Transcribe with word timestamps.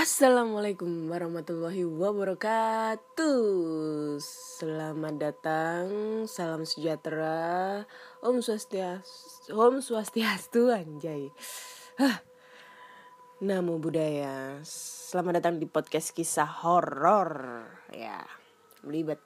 Assalamualaikum 0.00 1.12
warahmatullahi 1.12 1.84
wabarakatuh. 1.84 3.36
Selamat 4.56 5.20
datang, 5.20 5.84
salam 6.24 6.64
sejahtera. 6.64 7.84
Om 8.24 8.40
Swastiastu, 8.40 9.52
Om 9.52 9.84
Swastiastu 9.84 10.72
anjay. 10.72 11.28
Hah. 12.00 12.16
Namo 13.44 13.76
Buddhaya. 13.76 14.64
Selamat 14.64 15.44
datang 15.44 15.60
di 15.60 15.68
podcast 15.68 16.16
kisah 16.16 16.48
horor. 16.48 17.68
Ya, 17.92 18.24
belibet 18.80 19.20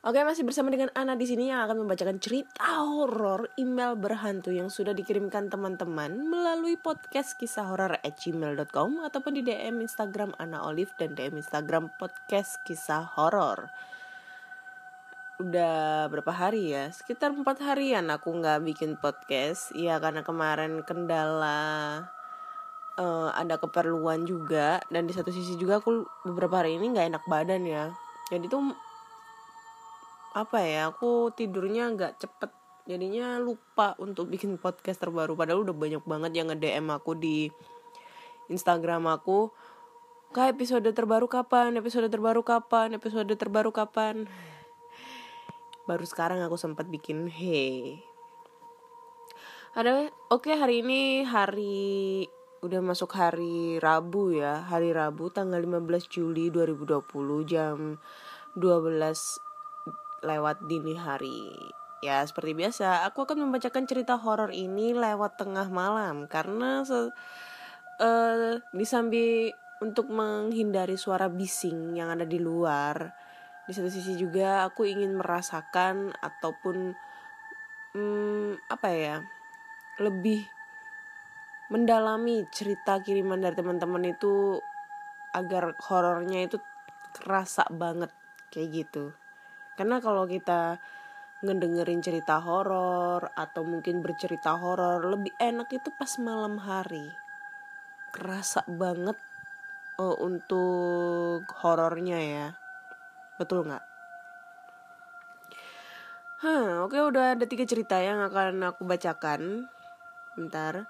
Oke, 0.00 0.16
masih 0.24 0.48
bersama 0.48 0.72
dengan 0.72 0.88
Ana 0.96 1.12
di 1.12 1.28
sini 1.28 1.52
yang 1.52 1.60
akan 1.68 1.84
membacakan 1.84 2.16
cerita 2.24 2.80
horor 2.80 3.52
email 3.60 4.00
berhantu 4.00 4.48
yang 4.48 4.72
sudah 4.72 4.96
dikirimkan 4.96 5.52
teman-teman 5.52 6.24
melalui 6.24 6.80
podcast 6.80 7.36
kisah 7.36 7.68
horor 7.68 8.00
at 8.00 8.16
gmail.com 8.16 9.04
ataupun 9.04 9.36
di 9.36 9.44
DM 9.44 9.84
Instagram 9.84 10.32
Ana 10.40 10.64
Olive 10.64 10.88
dan 10.96 11.12
DM 11.12 11.44
Instagram 11.44 11.92
podcast 12.00 12.64
kisah 12.64 13.12
horor. 13.12 13.68
Udah 15.36 16.08
berapa 16.08 16.32
hari 16.32 16.72
ya? 16.72 16.88
Sekitar 16.88 17.36
empat 17.36 17.60
harian 17.60 18.08
aku 18.08 18.32
nggak 18.40 18.64
bikin 18.72 18.96
podcast. 18.96 19.68
Iya 19.76 20.00
karena 20.00 20.24
kemarin 20.24 20.80
kendala 20.80 22.08
eh, 22.96 23.30
ada 23.36 23.60
keperluan 23.60 24.24
juga 24.24 24.80
dan 24.88 25.04
di 25.04 25.12
satu 25.12 25.28
sisi 25.28 25.60
juga 25.60 25.84
aku 25.84 26.08
beberapa 26.24 26.64
hari 26.64 26.80
ini 26.80 26.88
nggak 26.88 27.08
enak 27.12 27.24
badan 27.28 27.68
ya. 27.68 27.92
Jadi 28.32 28.48
tuh 28.48 28.88
apa 30.30 30.62
ya 30.62 30.94
aku 30.94 31.34
tidurnya 31.34 31.90
nggak 31.94 32.22
cepet. 32.22 32.50
Jadinya 32.86 33.38
lupa 33.38 33.94
untuk 33.98 34.26
bikin 34.32 34.58
podcast 34.58 35.02
terbaru. 35.02 35.34
Padahal 35.34 35.66
udah 35.66 35.76
banyak 35.76 36.02
banget 36.06 36.32
yang 36.34 36.50
nge-DM 36.50 36.86
aku 36.90 37.18
di 37.18 37.50
Instagram 38.50 39.10
aku. 39.10 39.50
Kak 40.30 40.54
episode 40.54 40.86
terbaru 40.94 41.26
kapan? 41.26 41.74
Episode 41.74 42.06
terbaru 42.06 42.46
kapan? 42.46 42.94
Episode 42.94 43.34
terbaru 43.34 43.74
kapan? 43.74 44.30
Baru 45.90 46.06
sekarang 46.06 46.38
aku 46.46 46.54
sempat 46.54 46.86
bikin 46.86 47.26
hey. 47.26 47.98
Ada 49.74 50.10
oke 50.30 50.50
hari 50.54 50.82
ini 50.86 51.26
hari 51.26 52.26
udah 52.62 52.78
masuk 52.78 53.10
hari 53.18 53.82
Rabu 53.82 54.34
ya. 54.34 54.62
Hari 54.66 54.94
Rabu 54.94 55.34
tanggal 55.34 55.58
15 55.58 56.06
Juli 56.06 56.50
2020 56.54 57.02
jam 57.50 57.98
12 58.54 59.49
lewat 60.24 60.64
dini 60.68 60.96
hari. 60.96 61.48
Ya, 62.00 62.24
seperti 62.24 62.56
biasa, 62.56 63.04
aku 63.04 63.28
akan 63.28 63.44
membacakan 63.48 63.84
cerita 63.84 64.16
horor 64.16 64.52
ini 64.56 64.96
lewat 64.96 65.36
tengah 65.36 65.68
malam 65.68 66.24
karena 66.24 66.80
se 66.80 67.12
eh 68.00 68.56
disambi 68.72 69.52
untuk 69.84 70.08
menghindari 70.08 70.96
suara 70.96 71.28
bising 71.28 71.96
yang 71.96 72.08
ada 72.12 72.24
di 72.24 72.40
luar. 72.40 73.12
Di 73.68 73.76
satu 73.76 73.92
sisi 73.92 74.16
juga 74.16 74.64
aku 74.64 74.88
ingin 74.88 75.20
merasakan 75.20 76.16
ataupun 76.16 76.96
hmm, 77.96 78.72
apa 78.72 78.88
ya? 78.92 79.16
lebih 80.00 80.48
mendalami 81.68 82.48
cerita 82.48 83.04
kiriman 83.04 83.36
dari 83.36 83.52
teman-teman 83.52 84.08
itu 84.08 84.56
agar 85.36 85.76
horornya 85.86 86.48
itu 86.48 86.56
kerasa 87.14 87.68
banget 87.68 88.08
kayak 88.48 88.68
gitu. 88.84 89.12
Karena 89.74 90.02
kalau 90.02 90.24
kita 90.26 90.78
ngedengerin 91.40 92.04
cerita 92.04 92.36
horor 92.40 93.32
atau 93.32 93.64
mungkin 93.64 94.04
bercerita 94.04 94.60
horor 94.60 95.00
lebih 95.08 95.32
enak 95.40 95.72
itu 95.72 95.88
pas 95.96 96.12
malam 96.20 96.60
hari. 96.60 97.08
Kerasa 98.12 98.66
banget 98.68 99.16
oh, 99.96 100.16
untuk 100.20 101.48
horornya 101.64 102.18
ya. 102.20 102.46
Betul 103.40 103.64
nggak? 103.64 103.84
Hah, 106.40 106.88
oke 106.88 106.96
udah 106.96 107.36
ada 107.36 107.44
tiga 107.44 107.68
cerita 107.68 108.00
yang 108.00 108.20
akan 108.24 108.64
aku 108.72 108.88
bacakan. 108.88 109.68
Bentar. 110.36 110.88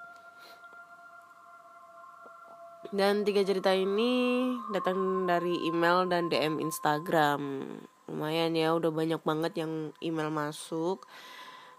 Dan 2.91 3.23
tiga 3.23 3.43
cerita 3.43 3.71
ini 3.71 4.47
datang 4.75 5.23
dari 5.27 5.55
email 5.67 6.07
dan 6.11 6.27
DM 6.27 6.59
Instagram. 6.59 7.67
Lumayan 8.11 8.51
ya, 8.59 8.75
udah 8.75 8.91
banyak 8.91 9.23
banget 9.23 9.63
yang 9.63 9.95
email 10.03 10.27
masuk. 10.27 11.07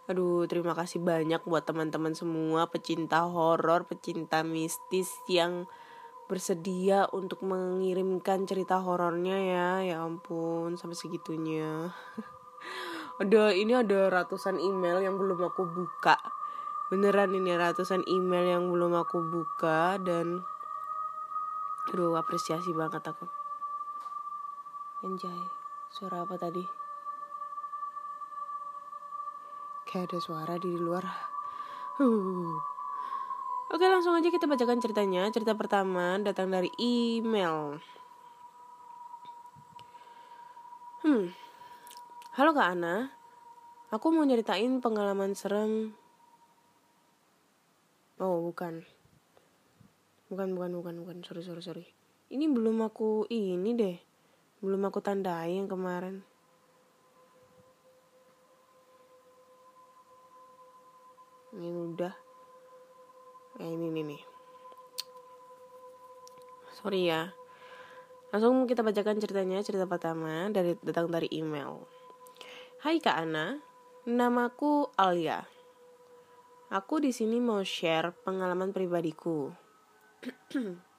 Aduh, 0.08 0.48
terima 0.48 0.72
kasih 0.72 1.04
banyak 1.04 1.44
buat 1.44 1.68
teman-teman 1.68 2.16
semua 2.16 2.72
pecinta 2.72 3.28
horor, 3.28 3.84
pecinta 3.84 4.40
mistis 4.40 5.12
yang 5.28 5.68
bersedia 6.32 7.04
untuk 7.12 7.44
mengirimkan 7.44 8.48
cerita 8.48 8.80
horornya 8.80 9.36
ya. 9.36 9.68
Ya 9.84 9.96
ampun, 10.00 10.80
sampai 10.80 10.96
segitunya. 10.96 11.92
ada 13.22 13.52
ini 13.52 13.76
ada 13.76 14.08
ratusan 14.08 14.56
email 14.56 15.04
yang 15.04 15.20
belum 15.20 15.52
aku 15.52 15.68
buka. 15.68 16.16
Beneran 16.88 17.36
ini 17.36 17.52
ratusan 17.52 18.08
email 18.08 18.56
yang 18.56 18.72
belum 18.72 18.96
aku 18.96 19.20
buka 19.20 20.00
dan 20.00 20.48
Aduh, 21.90 22.14
apresiasi 22.14 22.70
banget 22.70 23.02
aku. 23.04 23.26
Anjay, 25.02 25.42
suara 25.92 26.24
apa 26.24 26.40
tadi? 26.40 26.64
Kayak 29.84 30.08
ada 30.08 30.18
suara 30.24 30.54
di 30.56 30.72
luar. 30.72 31.04
Huh. 32.00 32.56
Oke, 33.68 33.84
langsung 33.84 34.16
aja 34.16 34.32
kita 34.32 34.48
bacakan 34.48 34.80
ceritanya. 34.80 35.28
Cerita 35.28 35.52
pertama 35.52 36.16
datang 36.24 36.48
dari 36.48 36.72
email. 36.80 37.76
Hmm. 41.04 41.28
Halo 42.40 42.56
Kak 42.56 42.72
Ana. 42.72 43.12
Aku 43.92 44.08
mau 44.08 44.24
nyeritain 44.24 44.80
pengalaman 44.80 45.36
serem. 45.36 45.92
Oh, 48.16 48.40
bukan. 48.48 48.88
Bukan, 50.32 50.56
bukan, 50.56 50.72
bukan, 50.72 50.94
bukan. 51.04 51.16
Sorry, 51.20 51.44
sorry, 51.44 51.60
sorry. 51.60 51.84
Ini 52.32 52.48
belum 52.48 52.80
aku 52.80 53.28
ini 53.28 53.76
deh. 53.76 54.11
Belum 54.62 54.78
aku 54.86 55.02
tandai 55.02 55.58
yang 55.58 55.66
kemarin. 55.66 56.22
Ini 61.50 61.66
udah. 61.66 62.14
Nah, 63.58 63.66
ini 63.66 63.90
nih 63.90 64.04
nih. 64.14 64.22
Sorry 66.78 67.10
ya. 67.10 67.34
Langsung 68.30 68.70
kita 68.70 68.86
bacakan 68.86 69.18
ceritanya. 69.18 69.58
Cerita 69.66 69.90
pertama 69.90 70.46
dari 70.54 70.78
datang 70.78 71.10
dari 71.10 71.26
email. 71.34 71.82
Hai 72.86 73.02
Kak 73.02 73.18
Ana, 73.18 73.58
namaku 74.06 74.94
Alia. 74.94 75.42
Aku 76.70 77.02
di 77.02 77.10
sini 77.10 77.42
mau 77.42 77.66
share 77.66 78.14
pengalaman 78.22 78.70
pribadiku. 78.70 79.50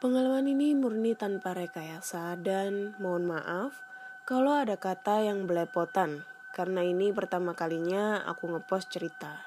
Pengalaman 0.00 0.48
ini 0.48 0.72
murni 0.72 1.12
tanpa 1.12 1.52
rekayasa 1.52 2.32
dan 2.40 2.96
mohon 2.96 3.28
maaf 3.28 3.84
kalau 4.24 4.56
ada 4.56 4.80
kata 4.80 5.28
yang 5.28 5.44
belepotan 5.44 6.24
karena 6.56 6.80
ini 6.80 7.12
pertama 7.12 7.52
kalinya 7.52 8.24
aku 8.24 8.48
ngepost 8.48 8.88
cerita. 8.88 9.44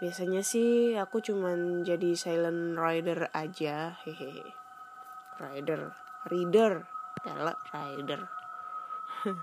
Biasanya 0.00 0.40
sih 0.40 0.96
aku 0.96 1.20
cuman 1.20 1.84
jadi 1.84 2.16
silent 2.16 2.80
rider 2.80 3.28
aja, 3.36 4.00
hehehe. 4.00 4.48
Rider, 5.36 5.92
reader, 6.32 6.88
tele 7.20 7.52
rider. 7.68 8.20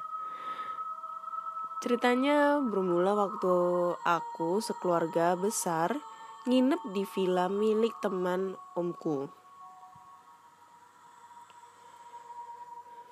Ceritanya 1.85 2.57
bermula 2.57 3.13
waktu 3.13 3.53
aku 4.01 4.65
sekeluarga 4.65 5.37
besar 5.37 5.93
nginep 6.49 6.81
di 6.89 7.05
villa 7.05 7.45
milik 7.53 7.93
teman 8.01 8.57
omku. 8.73 9.29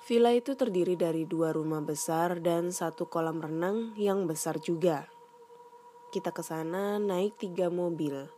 Villa 0.06 0.30
itu 0.30 0.54
terdiri 0.54 0.94
dari 0.94 1.26
dua 1.26 1.50
rumah 1.50 1.82
besar 1.82 2.38
dan 2.38 2.70
satu 2.70 3.10
kolam 3.10 3.42
renang 3.42 3.90
yang 3.98 4.30
besar 4.30 4.62
juga. 4.62 5.10
Kita 6.14 6.30
ke 6.30 6.46
sana 6.46 7.02
naik 7.02 7.42
tiga 7.42 7.74
mobil. 7.74 8.30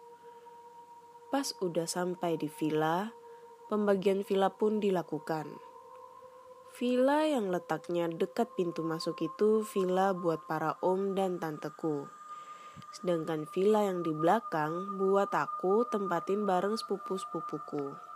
Pas 1.28 1.52
udah 1.60 1.84
sampai 1.84 2.40
di 2.40 2.48
villa, 2.48 3.12
pembagian 3.68 4.24
villa 4.24 4.48
pun 4.48 4.80
dilakukan. 4.80 5.44
Villa 6.80 7.28
yang 7.28 7.52
letaknya 7.52 8.08
dekat 8.08 8.48
pintu 8.56 8.80
masuk 8.80 9.20
itu 9.20 9.60
villa 9.68 10.16
buat 10.16 10.48
para 10.48 10.80
om 10.80 11.12
dan 11.12 11.36
tanteku. 11.36 12.08
Sedangkan 12.96 13.44
villa 13.52 13.84
yang 13.84 14.00
di 14.00 14.16
belakang 14.16 14.96
buat 14.96 15.28
aku 15.36 15.84
tempatin 15.92 16.48
bareng 16.48 16.80
sepupu-sepupuku. 16.80 18.07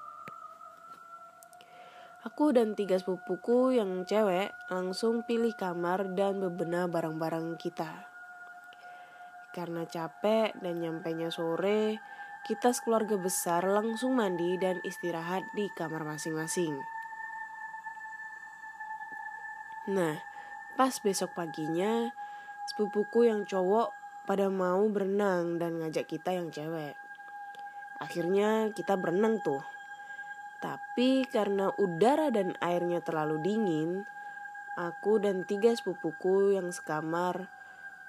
Aku 2.23 2.55
dan 2.55 2.79
tiga 2.79 3.03
sepupuku 3.03 3.75
yang 3.75 4.07
cewek 4.07 4.55
langsung 4.71 5.27
pilih 5.27 5.59
kamar 5.59 6.15
dan 6.15 6.39
bebenah 6.39 6.87
barang-barang 6.87 7.59
kita. 7.59 8.07
Karena 9.51 9.83
capek 9.83 10.55
dan 10.63 10.79
nyampainya 10.79 11.35
sore, 11.35 11.99
kita 12.47 12.71
sekeluarga 12.71 13.19
besar 13.19 13.67
langsung 13.67 14.23
mandi 14.23 14.55
dan 14.55 14.79
istirahat 14.87 15.43
di 15.59 15.67
kamar 15.75 16.07
masing-masing. 16.07 16.79
Nah, 19.91 20.15
pas 20.79 20.95
besok 21.03 21.35
paginya, 21.35 22.07
sepupuku 22.71 23.27
yang 23.27 23.43
cowok 23.43 23.91
pada 24.31 24.47
mau 24.47 24.87
berenang 24.87 25.59
dan 25.59 25.83
ngajak 25.83 26.07
kita 26.07 26.39
yang 26.39 26.55
cewek. 26.55 26.95
Akhirnya 27.99 28.71
kita 28.71 28.95
berenang 28.95 29.43
tuh. 29.43 29.82
Tapi 30.63 31.27
karena 31.27 31.75
udara 31.75 32.31
dan 32.31 32.55
airnya 32.63 33.03
terlalu 33.03 33.43
dingin, 33.43 34.07
aku 34.79 35.19
dan 35.19 35.43
tiga 35.43 35.75
sepupuku 35.75 36.55
yang 36.55 36.71
sekamar 36.71 37.51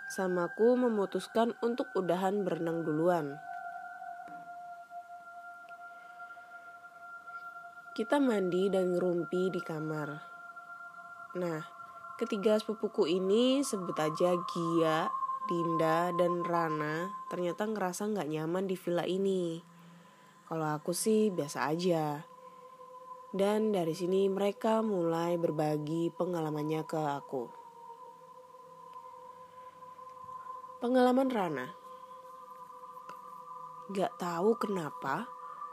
samaku 0.05 0.77
memutuskan 0.77 1.57
untuk 1.65 1.89
udahan 1.97 2.45
berenang 2.45 2.85
duluan. 2.85 3.41
Kita 7.97 8.21
mandi 8.21 8.69
dan 8.69 8.93
ngerumpi 8.93 9.53
di 9.53 9.61
kamar. 9.61 10.09
Nah, 11.37 11.61
ketiga 12.21 12.57
sepupuku 12.61 13.05
ini 13.05 13.65
sebut 13.65 13.97
aja 13.97 14.33
Gia, 14.33 15.09
Dinda, 15.49 16.13
dan 16.13 16.45
Rana 16.45 17.09
ternyata 17.29 17.65
ngerasa 17.65 18.13
nggak 18.13 18.29
nyaman 18.29 18.65
di 18.69 18.77
villa 18.77 19.05
ini. 19.05 19.61
Kalau 20.49 20.73
aku 20.73 20.93
sih 20.93 21.33
biasa 21.33 21.69
aja. 21.69 22.32
Dan 23.33 23.73
dari 23.73 23.97
sini 23.97 24.29
mereka 24.29 24.85
mulai 24.85 25.41
berbagi 25.41 26.13
pengalamannya 26.13 26.81
ke 26.85 27.01
aku. 27.01 27.43
Pengalaman 30.79 31.29
Rana. 31.33 31.67
Gak 33.89 34.21
tahu 34.21 34.53
kenapa 34.61 35.25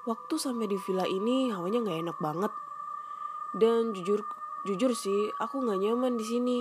Waktu 0.08 0.40
sampai 0.40 0.64
di 0.64 0.80
villa 0.80 1.04
ini 1.04 1.52
hawanya 1.52 1.84
nggak 1.84 2.00
enak 2.08 2.18
banget. 2.24 2.52
Dan 3.52 3.92
jujur 3.92 4.24
jujur 4.64 4.96
sih 4.96 5.28
aku 5.36 5.60
nggak 5.60 5.76
nyaman 5.76 6.16
di 6.16 6.24
sini. 6.24 6.60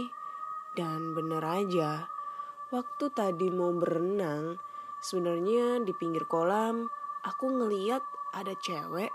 Dan 0.76 1.16
bener 1.16 1.40
aja, 1.40 2.12
waktu 2.68 3.08
tadi 3.16 3.48
mau 3.48 3.72
berenang, 3.72 4.60
sebenarnya 5.00 5.80
di 5.88 5.96
pinggir 5.96 6.28
kolam 6.28 6.92
aku 7.24 7.48
ngeliat 7.48 8.04
ada 8.36 8.52
cewek 8.60 9.10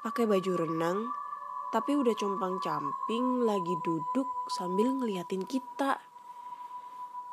pakai 0.00 0.24
baju 0.24 0.52
renang, 0.56 1.08
tapi 1.70 1.94
udah 1.94 2.14
compang 2.16 2.56
camping 2.64 3.44
lagi 3.44 3.74
duduk 3.84 4.28
sambil 4.50 4.90
ngeliatin 4.96 5.44
kita. 5.44 6.00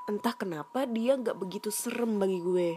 Entah 0.08 0.36
kenapa 0.36 0.88
dia 0.88 1.20
nggak 1.20 1.36
begitu 1.36 1.72
serem 1.74 2.20
bagi 2.20 2.40
gue. 2.40 2.72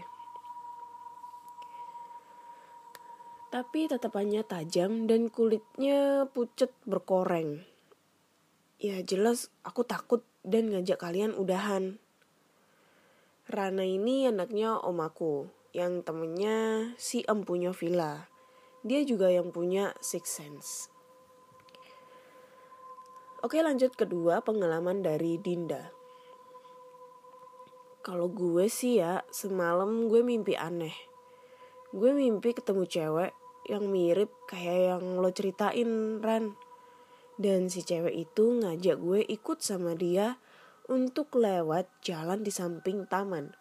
tapi 3.50 3.90
tatapannya 3.90 4.46
tajam 4.46 5.10
dan 5.10 5.26
kulitnya 5.26 6.30
pucet 6.30 6.70
berkoreng. 6.86 7.66
Ya 8.78 9.02
jelas 9.02 9.50
aku 9.66 9.82
takut 9.82 10.22
dan 10.46 10.70
ngajak 10.70 11.02
kalian 11.02 11.34
udahan. 11.34 11.98
Rana 13.50 13.82
ini 13.82 14.30
anaknya 14.30 14.78
om 14.78 15.02
aku, 15.02 15.50
yang 15.74 16.06
temennya 16.06 16.94
si 16.94 17.26
empunya 17.26 17.74
villa. 17.74 18.29
Dia 18.80 19.04
juga 19.04 19.28
yang 19.28 19.52
punya 19.52 19.92
six 20.00 20.40
sense. 20.40 20.88
Oke 23.44 23.60
lanjut 23.60 23.92
kedua 23.92 24.40
pengalaman 24.40 25.04
dari 25.04 25.36
Dinda. 25.36 25.92
Kalau 28.00 28.32
gue 28.32 28.72
sih 28.72 29.00
ya 29.00 29.20
semalam 29.28 30.08
gue 30.08 30.24
mimpi 30.24 30.56
aneh. 30.56 30.96
Gue 31.92 32.16
mimpi 32.16 32.56
ketemu 32.56 32.88
cewek 32.88 33.32
yang 33.68 33.92
mirip 33.92 34.32
kayak 34.48 34.96
yang 34.96 35.20
lo 35.20 35.28
ceritain 35.28 36.16
Ran. 36.24 36.56
Dan 37.36 37.68
si 37.68 37.84
cewek 37.84 38.16
itu 38.16 38.64
ngajak 38.64 38.96
gue 38.96 39.20
ikut 39.28 39.60
sama 39.60 39.92
dia 39.92 40.40
untuk 40.88 41.36
lewat 41.36 41.88
jalan 42.00 42.40
di 42.40 42.48
samping 42.48 43.04
taman. 43.04 43.52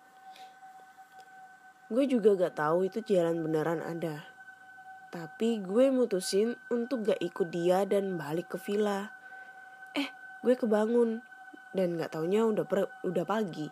Gue 1.92 2.08
juga 2.08 2.40
gak 2.40 2.56
tahu 2.56 2.88
itu 2.88 3.04
jalan 3.04 3.44
beneran 3.44 3.84
ada. 3.84 4.39
Tapi 5.10 5.58
gue 5.66 5.90
mutusin 5.90 6.54
untuk 6.70 7.10
gak 7.10 7.18
ikut 7.18 7.50
dia 7.50 7.82
dan 7.90 8.14
balik 8.14 8.54
ke 8.54 8.58
villa. 8.62 9.10
Eh, 9.98 10.06
gue 10.46 10.54
kebangun 10.54 11.26
dan 11.74 11.98
gak 11.98 12.14
taunya 12.14 12.46
udah 12.46 12.66
per, 12.70 12.86
udah 13.02 13.26
pagi. 13.26 13.66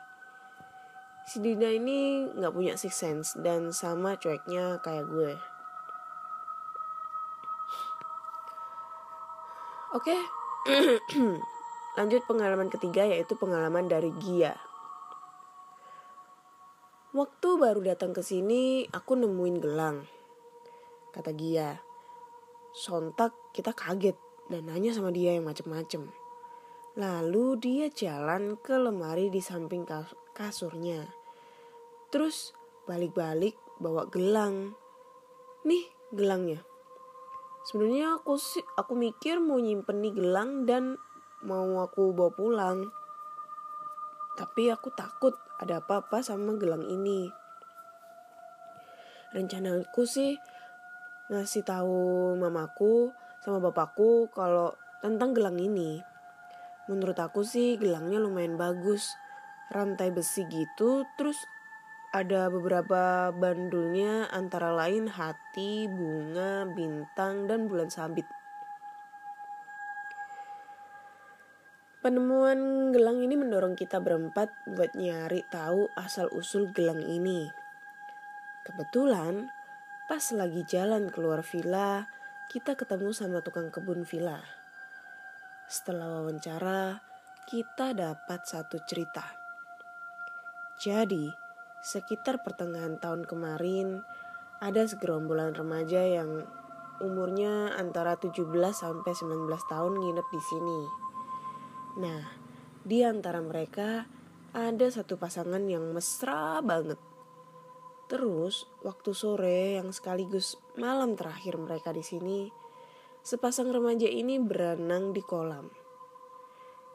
Si 1.29 1.37
Dina 1.37 1.69
ini 1.69 2.25
gak 2.33 2.53
punya 2.57 2.73
six 2.73 2.97
sense 2.97 3.37
dan 3.37 3.69
sama 3.69 4.17
cueknya 4.17 4.81
kayak 4.81 5.05
gue. 5.05 5.33
Oke, 9.93 10.17
lanjut 11.97 12.21
pengalaman 12.25 12.73
ketiga 12.73 13.05
yaitu 13.05 13.37
pengalaman 13.37 13.85
dari 13.85 14.09
Gia. 14.19 14.57
Waktu 17.15 17.49
baru 17.57 17.81
datang 17.81 18.11
ke 18.11 18.21
sini, 18.21 18.85
aku 18.91 19.15
nemuin 19.15 19.57
gelang. 19.63 20.16
Kata 21.17 21.33
Gia. 21.33 21.73
Sontak 22.77 23.33
kita 23.57 23.73
kaget 23.73 24.13
dan 24.53 24.69
nanya 24.69 24.93
sama 24.93 25.09
dia 25.09 25.33
yang 25.33 25.49
macem-macem. 25.49 26.13
Lalu 26.93 27.57
dia 27.57 27.85
jalan 27.89 28.53
ke 28.61 28.77
lemari 28.77 29.33
di 29.33 29.41
samping 29.41 29.81
kasurnya. 30.37 31.09
Terus 32.13 32.53
balik-balik 32.85 33.57
bawa 33.81 34.05
gelang. 34.05 34.77
Nih 35.65 35.89
gelangnya 36.13 36.61
sebenarnya 37.67 38.23
aku 38.23 38.39
sih 38.39 38.63
aku 38.79 38.95
mikir 38.95 39.43
mau 39.43 39.59
nyimpen 39.59 39.99
nih 39.99 40.15
gelang 40.15 40.63
dan 40.63 40.95
mau 41.43 41.83
aku 41.83 42.15
bawa 42.15 42.31
pulang 42.31 42.87
tapi 44.39 44.71
aku 44.71 44.87
takut 44.95 45.35
ada 45.59 45.83
apa-apa 45.83 46.23
sama 46.23 46.55
gelang 46.55 46.87
ini 46.87 47.27
rencana 49.35 49.83
aku 49.83 50.07
sih 50.07 50.39
ngasih 51.27 51.63
tahu 51.67 52.35
mamaku 52.39 53.11
sama 53.43 53.59
bapakku 53.59 54.31
kalau 54.31 54.71
tentang 55.03 55.35
gelang 55.35 55.59
ini 55.59 55.99
menurut 56.87 57.19
aku 57.19 57.43
sih 57.43 57.75
gelangnya 57.75 58.23
lumayan 58.23 58.55
bagus 58.55 59.15
rantai 59.67 60.09
besi 60.15 60.47
gitu 60.47 61.03
terus 61.19 61.43
ada 62.15 62.47
beberapa 62.47 63.35
bandulnya 63.35 64.31
antara 64.31 64.71
lain 64.71 65.11
hati, 65.11 65.91
bunga, 65.91 66.63
bintang, 66.65 67.51
dan 67.51 67.67
bulan 67.67 67.91
sabit. 67.91 68.23
Penemuan 71.99 72.89
gelang 72.95 73.19
ini 73.19 73.35
mendorong 73.35 73.75
kita 73.75 73.99
berempat 73.99 74.47
buat 74.71 74.95
nyari 74.95 75.43
tahu 75.51 75.91
asal-usul 75.99 76.71
gelang 76.71 77.03
ini. 77.03 77.51
Kebetulan, 78.63 79.51
pas 80.07 80.23
lagi 80.33 80.63
jalan 80.65 81.11
keluar 81.11 81.43
villa, 81.43 82.07
kita 82.49 82.79
ketemu 82.79 83.11
sama 83.11 83.43
tukang 83.43 83.69
kebun 83.69 84.07
villa. 84.07 84.39
Setelah 85.67 86.19
wawancara, 86.19 87.03
kita 87.47 87.91
dapat 87.91 88.47
satu 88.47 88.79
cerita. 88.87 89.23
Jadi, 90.79 91.47
Sekitar 91.87 92.43
pertengahan 92.43 92.99
tahun 92.99 93.23
kemarin, 93.23 94.03
ada 94.59 94.83
segerombolan 94.83 95.55
remaja 95.55 96.03
yang 96.03 96.43
umurnya 96.99 97.71
antara 97.79 98.19
17 98.19 98.43
sampai 98.75 99.15
19 99.15 99.47
tahun 99.71 99.93
nginep 99.95 100.27
di 100.27 100.41
sini. 100.41 100.81
Nah, 102.03 102.27
di 102.83 103.07
antara 103.07 103.39
mereka 103.39 104.03
ada 104.51 104.87
satu 104.91 105.15
pasangan 105.15 105.63
yang 105.69 105.95
mesra 105.95 106.59
banget. 106.59 106.99
Terus, 108.07 108.67
waktu 108.83 109.11
sore 109.11 109.79
yang 109.79 109.91
sekaligus 109.91 110.55
malam 110.79 111.19
terakhir 111.19 111.59
mereka 111.59 111.91
di 111.91 112.03
sini, 112.03 112.47
sepasang 113.23 113.71
remaja 113.71 114.07
ini 114.07 114.39
berenang 114.39 115.11
di 115.11 115.19
kolam. 115.23 115.67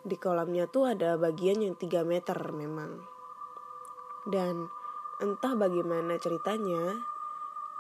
Di 0.03 0.17
kolamnya 0.17 0.67
tuh 0.67 0.93
ada 0.93 1.15
bagian 1.21 1.61
yang 1.61 1.77
3 1.77 2.03
meter 2.03 2.37
memang. 2.57 3.05
Dan 4.25 4.67
Entah 5.23 5.55
bagaimana 5.55 6.19
ceritanya, 6.19 6.99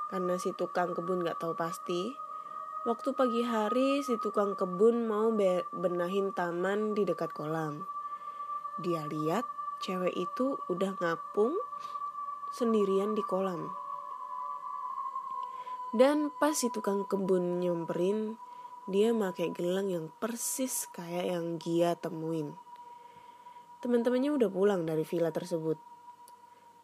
Karena 0.07 0.39
si 0.39 0.55
tukang 0.55 0.95
kebun 0.95 1.27
gak 1.27 1.43
tahu 1.43 1.59
pasti, 1.59 2.15
waktu 2.87 3.19
pagi 3.19 3.43
hari 3.43 3.99
si 4.07 4.15
tukang 4.23 4.55
kebun 4.55 5.11
mau 5.11 5.35
benahin 5.75 6.31
taman 6.31 6.95
di 6.95 7.03
dekat 7.03 7.35
kolam. 7.35 7.83
Dia 8.79 9.11
lihat 9.11 9.43
cewek 9.83 10.15
itu 10.15 10.55
udah 10.71 10.95
ngapung 11.03 11.59
sendirian 12.53 13.17
di 13.17 13.25
kolam. 13.25 13.73
Dan 15.93 16.33
pas 16.37 16.57
si 16.57 16.73
tukang 16.73 17.05
kebun 17.09 17.61
nyamperin, 17.61 18.37
dia 18.89 19.13
pakai 19.13 19.53
gelang 19.53 19.93
yang 19.93 20.09
persis 20.21 20.89
kayak 20.93 21.33
yang 21.33 21.61
Gia 21.61 21.97
temuin. 21.97 22.57
Teman-temannya 23.85 24.37
udah 24.37 24.51
pulang 24.53 24.89
dari 24.89 25.05
villa 25.05 25.29
tersebut. 25.35 25.77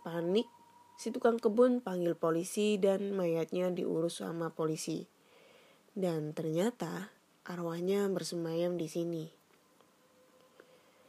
Panik, 0.05 0.51
si 0.99 1.15
tukang 1.15 1.39
kebun 1.39 1.81
panggil 1.81 2.19
polisi 2.19 2.77
dan 2.77 3.15
mayatnya 3.15 3.71
diurus 3.71 4.21
sama 4.25 4.51
polisi. 4.51 5.07
Dan 5.95 6.35
ternyata 6.35 7.15
arwahnya 7.47 8.11
bersemayam 8.11 8.77
di 8.77 8.91
sini. 8.91 9.25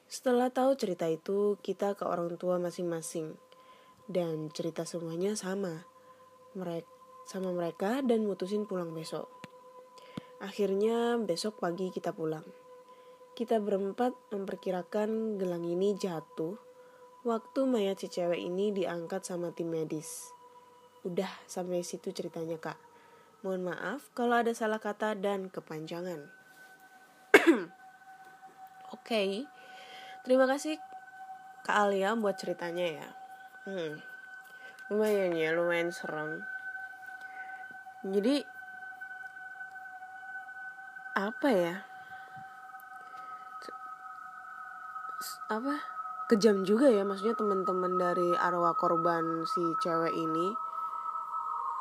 Setelah 0.09 0.49
tahu 0.49 0.73
cerita 0.73 1.05
itu, 1.05 1.59
kita 1.61 1.93
ke 1.93 2.07
orang 2.07 2.33
tua 2.39 2.57
masing-masing. 2.57 3.48
Dan 4.09 4.49
cerita 4.49 4.89
semuanya 4.89 5.37
sama. 5.37 5.85
Mereka 6.57 6.99
sama 7.29 7.53
mereka 7.53 8.01
dan 8.01 8.25
mutusin 8.25 8.65
pulang 8.65 8.89
besok. 8.89 9.29
Akhirnya 10.41 11.13
besok 11.21 11.61
pagi 11.61 11.93
kita 11.93 12.09
pulang. 12.09 12.41
Kita 13.37 13.61
berempat 13.61 14.33
memperkirakan 14.33 15.37
gelang 15.37 15.61
ini 15.61 15.93
jatuh 15.93 16.57
waktu 17.21 17.69
mayat 17.69 18.01
si 18.01 18.09
cewek 18.09 18.41
ini 18.41 18.73
diangkat 18.73 19.21
sama 19.21 19.53
tim 19.53 19.69
medis. 19.69 20.33
Udah 21.05 21.29
sampai 21.45 21.85
situ 21.85 22.09
ceritanya 22.09 22.57
kak. 22.57 22.81
Mohon 23.45 23.77
maaf 23.77 24.09
kalau 24.17 24.41
ada 24.41 24.51
salah 24.57 24.81
kata 24.81 25.13
dan 25.13 25.53
kepanjangan. 25.53 26.25
Oke, 28.89 29.05
okay. 29.05 29.29
terima 30.25 30.49
kasih 30.49 30.81
Kak 31.61 31.77
Alia 31.77 32.17
buat 32.17 32.41
ceritanya 32.41 32.87
ya. 32.89 33.18
Hmm. 33.69 34.01
Lumayan 34.89 35.37
ya, 35.37 35.53
lumayan 35.53 35.93
serem. 35.93 36.41
Jadi 38.01 38.41
apa 41.13 41.49
ya? 41.53 41.75
apa 45.49 45.81
kejam 46.29 46.61
juga 46.61 46.87
ya 46.93 47.01
maksudnya 47.01 47.33
teman-teman 47.33 47.97
dari 47.97 48.37
arwah 48.37 48.77
korban 48.77 49.43
si 49.49 49.59
cewek 49.81 50.13
ini 50.13 50.53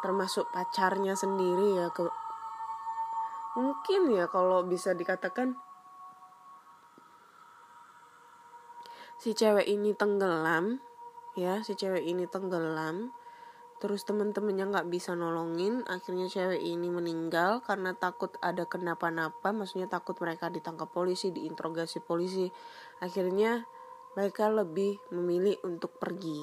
termasuk 0.00 0.48
pacarnya 0.50 1.12
sendiri 1.12 1.76
ya 1.76 1.92
ke 1.92 2.08
mungkin 3.60 4.08
ya 4.08 4.24
kalau 4.32 4.64
bisa 4.64 4.96
dikatakan 4.96 5.52
si 9.20 9.36
cewek 9.36 9.68
ini 9.68 9.92
tenggelam 9.92 10.80
ya 11.38 11.62
si 11.62 11.78
cewek 11.78 12.02
ini 12.02 12.26
tenggelam. 12.26 13.14
Terus 13.78 14.02
temen-temennya 14.02 14.74
nggak 14.74 14.90
bisa 14.90 15.14
nolongin. 15.14 15.86
Akhirnya 15.86 16.26
cewek 16.26 16.58
ini 16.58 16.90
meninggal 16.90 17.62
karena 17.62 17.94
takut 17.94 18.34
ada 18.42 18.66
kenapa-napa. 18.66 19.54
Maksudnya 19.54 19.86
takut 19.86 20.18
mereka 20.18 20.50
ditangkap 20.50 20.90
polisi 20.90 21.30
diinterogasi 21.30 22.02
polisi. 22.02 22.50
Akhirnya 22.98 23.70
mereka 24.18 24.50
lebih 24.50 24.98
memilih 25.14 25.62
untuk 25.62 25.94
pergi. 25.94 26.42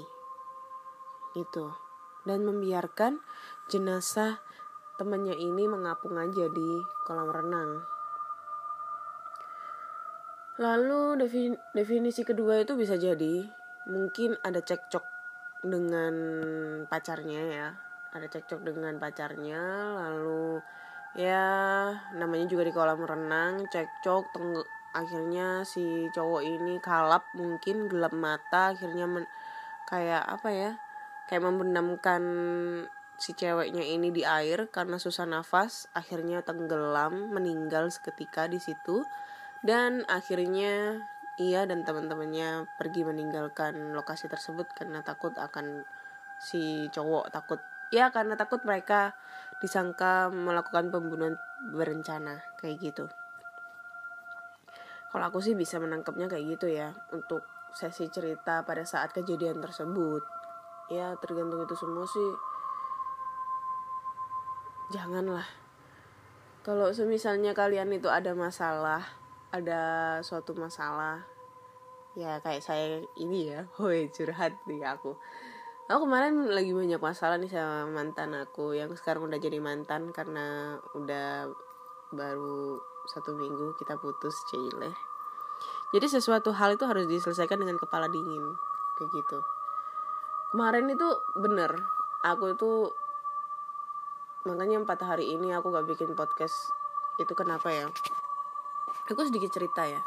Itu 1.35 1.75
dan 2.23 2.47
membiarkan 2.47 3.19
jenazah 3.67 4.39
temannya 4.95 5.35
ini 5.35 5.67
mengapung 5.67 6.15
aja 6.15 6.47
di 6.47 6.69
kolam 7.03 7.29
renang. 7.29 7.83
Lalu 10.55 11.19
definisi 11.75 12.23
kedua 12.23 12.63
itu 12.63 12.79
bisa 12.79 12.95
jadi 12.95 13.43
mungkin 13.85 14.37
ada 14.41 14.61
cekcok 14.61 15.05
dengan 15.65 16.15
pacarnya 16.85 17.41
ya. 17.49 17.69
Ada 18.15 18.27
cekcok 18.31 18.61
dengan 18.63 18.95
pacarnya 18.95 19.59
lalu 19.95 20.63
ya 21.15 21.47
namanya 22.11 22.45
juga 22.51 22.67
di 22.67 22.73
kolam 22.75 22.99
renang 23.03 23.63
cekcok 23.71 24.35
akhirnya 24.95 25.63
si 25.67 26.07
cowok 26.11 26.43
ini 26.43 26.79
kalap 26.79 27.27
mungkin 27.35 27.87
gelap 27.87 28.11
mata 28.11 28.75
akhirnya 28.75 29.07
men 29.07 29.27
kayak 29.87 30.23
apa 30.23 30.49
ya 30.51 30.71
kayak 31.27 31.43
membenamkan 31.43 32.23
si 33.15 33.31
ceweknya 33.31 33.83
ini 33.83 34.11
di 34.11 34.27
air 34.27 34.67
karena 34.71 34.99
susah 34.99 35.23
nafas 35.23 35.87
akhirnya 35.95 36.43
tenggelam 36.43 37.31
meninggal 37.31 37.87
seketika 37.87 38.47
di 38.51 38.59
situ 38.59 39.07
dan 39.63 40.03
akhirnya 40.11 40.99
ia 41.35 41.67
dan 41.67 41.83
teman-temannya 41.83 42.63
pergi 42.79 43.03
meninggalkan 43.03 43.91
lokasi 43.91 44.31
tersebut 44.31 44.71
karena 44.71 45.03
takut 45.03 45.35
akan 45.35 45.83
si 46.39 46.87
cowok 46.91 47.31
takut. 47.31 47.59
Ya 47.91 48.09
karena 48.11 48.39
takut 48.39 48.63
mereka 48.63 49.13
disangka 49.59 50.31
melakukan 50.31 50.91
pembunuhan 50.91 51.35
berencana 51.71 52.43
kayak 52.59 52.79
gitu. 52.79 53.05
Kalau 55.11 55.31
aku 55.31 55.39
sih 55.39 55.55
bisa 55.55 55.79
menangkapnya 55.79 56.27
kayak 56.27 56.59
gitu 56.59 56.67
ya 56.71 56.91
untuk 57.15 57.43
sesi 57.71 58.07
cerita 58.11 58.63
pada 58.63 58.83
saat 58.83 59.11
kejadian 59.11 59.59
tersebut. 59.63 60.23
Ya 60.91 61.15
tergantung 61.19 61.63
itu 61.63 61.75
semua 61.75 62.07
sih. 62.07 62.31
Janganlah. 64.91 65.47
Kalau 66.63 66.89
semisalnya 66.91 67.53
kalian 67.53 67.93
itu 67.93 68.09
ada 68.09 68.33
masalah 68.33 69.24
ada 69.55 69.83
suatu 70.19 70.51
masalah. 70.59 71.23
Ya 72.15 72.39
kayak 72.43 72.63
saya 72.63 73.03
ini 73.15 73.51
ya. 73.55 73.67
Woi 73.79 74.11
curhat 74.11 74.59
nih 74.67 74.83
aku. 74.83 75.15
Aku 75.85 76.09
kemarin 76.09 76.49
lagi 76.49 76.73
banyak 76.73 76.97
masalah 76.99 77.39
nih 77.39 77.47
sama 77.47 77.87
mantan 77.87 78.35
aku. 78.35 78.75
Yang 78.75 78.99
sekarang 78.99 79.31
udah 79.31 79.39
jadi 79.39 79.61
mantan 79.63 80.11
karena 80.11 80.75
udah 80.97 81.47
baru 82.11 82.81
satu 83.07 83.37
minggu 83.37 83.77
kita 83.79 83.95
putus 84.01 84.35
cile. 84.51 84.91
Jadi 85.93 86.07
sesuatu 86.09 86.51
hal 86.51 86.75
itu 86.75 86.83
harus 86.83 87.05
diselesaikan 87.07 87.61
dengan 87.61 87.79
kepala 87.79 88.11
dingin. 88.11 88.57
Kayak 88.99 89.09
gitu. 89.13 89.39
Kemarin 90.51 90.91
itu 90.91 91.07
bener. 91.37 91.71
Aku 92.25 92.57
itu 92.57 92.89
makanya 94.49 94.81
empat 94.81 95.05
hari 95.05 95.37
ini 95.37 95.53
aku 95.53 95.69
gak 95.69 95.85
bikin 95.85 96.17
podcast. 96.17 96.73
Itu 97.21 97.37
kenapa 97.37 97.69
ya 97.69 97.87
aku 99.05 99.21
sedikit 99.29 99.53
cerita 99.53 99.85
ya. 99.85 100.01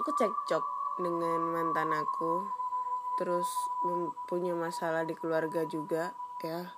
Aku 0.00 0.12
cekcok 0.12 0.64
dengan 1.00 1.40
mantan 1.40 1.92
aku 1.96 2.44
terus 3.16 3.48
punya 4.28 4.56
masalah 4.56 5.04
di 5.04 5.16
keluarga 5.16 5.64
juga 5.64 6.12
ya. 6.44 6.68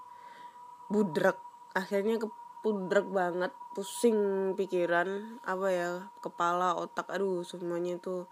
Budrek 0.86 1.38
akhirnya 1.74 2.18
kepudrek 2.22 3.08
banget 3.10 3.52
pusing 3.74 4.52
pikiran 4.54 5.40
apa 5.42 5.68
ya 5.72 5.90
kepala 6.20 6.76
otak 6.76 7.08
aduh 7.08 7.40
semuanya 7.42 7.96
tuh 7.98 8.28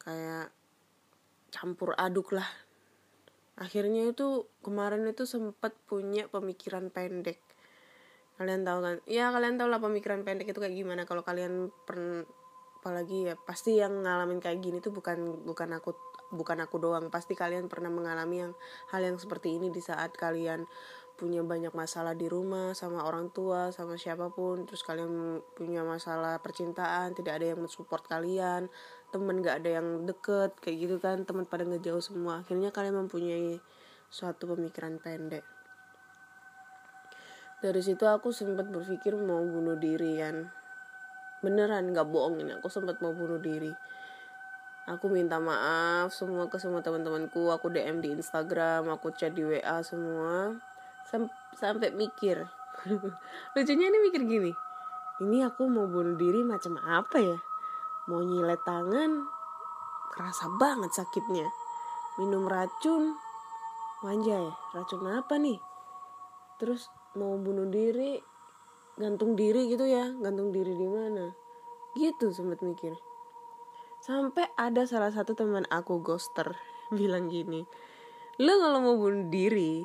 kayak 0.00 0.52
campur 1.52 1.96
aduk 1.96 2.32
lah. 2.36 2.48
Akhirnya 3.56 4.12
itu 4.12 4.44
kemarin 4.60 5.08
itu 5.08 5.24
sempat 5.24 5.72
punya 5.88 6.28
pemikiran 6.28 6.92
pendek 6.92 7.40
kalian 8.36 8.62
tahu 8.64 8.78
kan? 8.84 8.96
Ya 9.08 9.32
kalian 9.32 9.56
tahu 9.56 9.68
lah 9.72 9.80
pemikiran 9.80 10.22
pendek 10.22 10.52
itu 10.52 10.60
kayak 10.60 10.76
gimana. 10.76 11.08
Kalau 11.08 11.24
kalian 11.24 11.72
pernah 11.88 12.24
apalagi 12.86 13.26
ya 13.26 13.34
pasti 13.34 13.82
yang 13.82 14.06
ngalamin 14.06 14.38
kayak 14.38 14.62
gini 14.62 14.78
tuh 14.78 14.94
bukan 14.94 15.42
bukan 15.42 15.74
aku 15.74 15.90
bukan 16.30 16.58
aku 16.62 16.76
doang. 16.78 17.08
Pasti 17.10 17.34
kalian 17.34 17.66
pernah 17.66 17.90
mengalami 17.90 18.46
yang 18.46 18.52
hal 18.94 19.02
yang 19.02 19.18
seperti 19.18 19.58
ini 19.58 19.72
di 19.72 19.82
saat 19.82 20.14
kalian 20.14 20.68
punya 21.16 21.40
banyak 21.40 21.72
masalah 21.72 22.12
di 22.12 22.28
rumah 22.28 22.76
sama 22.76 23.00
orang 23.08 23.32
tua 23.32 23.72
sama 23.72 23.96
siapa 23.96 24.28
pun. 24.30 24.68
Terus 24.68 24.84
kalian 24.84 25.40
punya 25.56 25.82
masalah 25.82 26.38
percintaan 26.38 27.16
tidak 27.16 27.40
ada 27.42 27.56
yang 27.56 27.60
mensupport 27.64 28.04
kalian 28.04 28.68
temen 29.10 29.40
gak 29.40 29.64
ada 29.64 29.80
yang 29.80 30.04
deket 30.04 30.52
kayak 30.60 30.76
gitu 30.76 30.96
kan. 31.00 31.24
Teman 31.24 31.48
pada 31.48 31.64
ngejauh 31.64 32.04
semua. 32.04 32.44
Akhirnya 32.44 32.68
kalian 32.68 33.08
mempunyai 33.08 33.58
suatu 34.12 34.46
pemikiran 34.54 35.02
pendek 35.02 35.55
dari 37.60 37.80
situ 37.80 38.04
aku 38.04 38.32
sempat 38.32 38.68
berpikir 38.68 39.16
mau 39.16 39.40
bunuh 39.44 39.76
diri 39.78 40.20
kan. 40.20 40.48
Beneran 41.44 41.92
gak 41.92 42.08
bohong 42.08 42.40
ini 42.40 42.56
aku 42.56 42.68
sempat 42.68 42.98
mau 43.04 43.12
bunuh 43.12 43.38
diri. 43.40 43.72
Aku 44.86 45.10
minta 45.10 45.42
maaf 45.42 46.14
semua 46.14 46.46
ke 46.46 46.62
semua 46.62 46.78
teman-temanku 46.78 47.50
aku 47.50 47.74
DM 47.74 47.98
di 47.98 48.14
Instagram 48.14 48.86
aku 48.92 49.10
chat 49.16 49.34
di 49.34 49.42
WA 49.42 49.82
semua. 49.82 50.54
Sam 51.06 51.26
sampai 51.58 51.90
mikir. 51.90 52.46
Lucunya 53.54 53.86
ini 53.90 53.98
mikir 54.06 54.22
gini 54.22 54.52
ini 55.16 55.40
aku 55.40 55.64
mau 55.64 55.88
bunuh 55.88 56.12
diri 56.12 56.44
macam 56.44 56.76
apa 56.76 57.16
ya? 57.16 57.40
Mau 58.04 58.20
nyilet 58.20 58.60
tangan? 58.68 59.24
Kerasa 60.12 60.52
banget 60.60 60.92
sakitnya. 60.92 61.48
Minum 62.20 62.44
racun? 62.44 63.16
Ya? 64.04 64.44
Racun 64.76 65.08
apa 65.08 65.40
nih? 65.40 65.56
Terus 66.60 66.92
mau 67.16 67.40
bunuh 67.40 67.66
diri 67.66 68.20
gantung 69.00 69.36
diri 69.36 69.72
gitu 69.72 69.88
ya 69.88 70.12
gantung 70.20 70.52
diri 70.52 70.72
di 70.76 70.88
mana? 70.88 71.32
Gitu 71.96 72.30
sempat 72.30 72.60
mikir. 72.60 72.92
Sampai 74.04 74.46
ada 74.54 74.84
salah 74.84 75.10
satu 75.10 75.32
teman 75.32 75.64
aku 75.72 76.04
ghoster 76.04 76.54
bilang 76.94 77.32
gini 77.32 77.64
lo 78.36 78.52
kalau 78.60 78.78
mau 78.84 78.96
bunuh 79.00 79.32
diri 79.32 79.80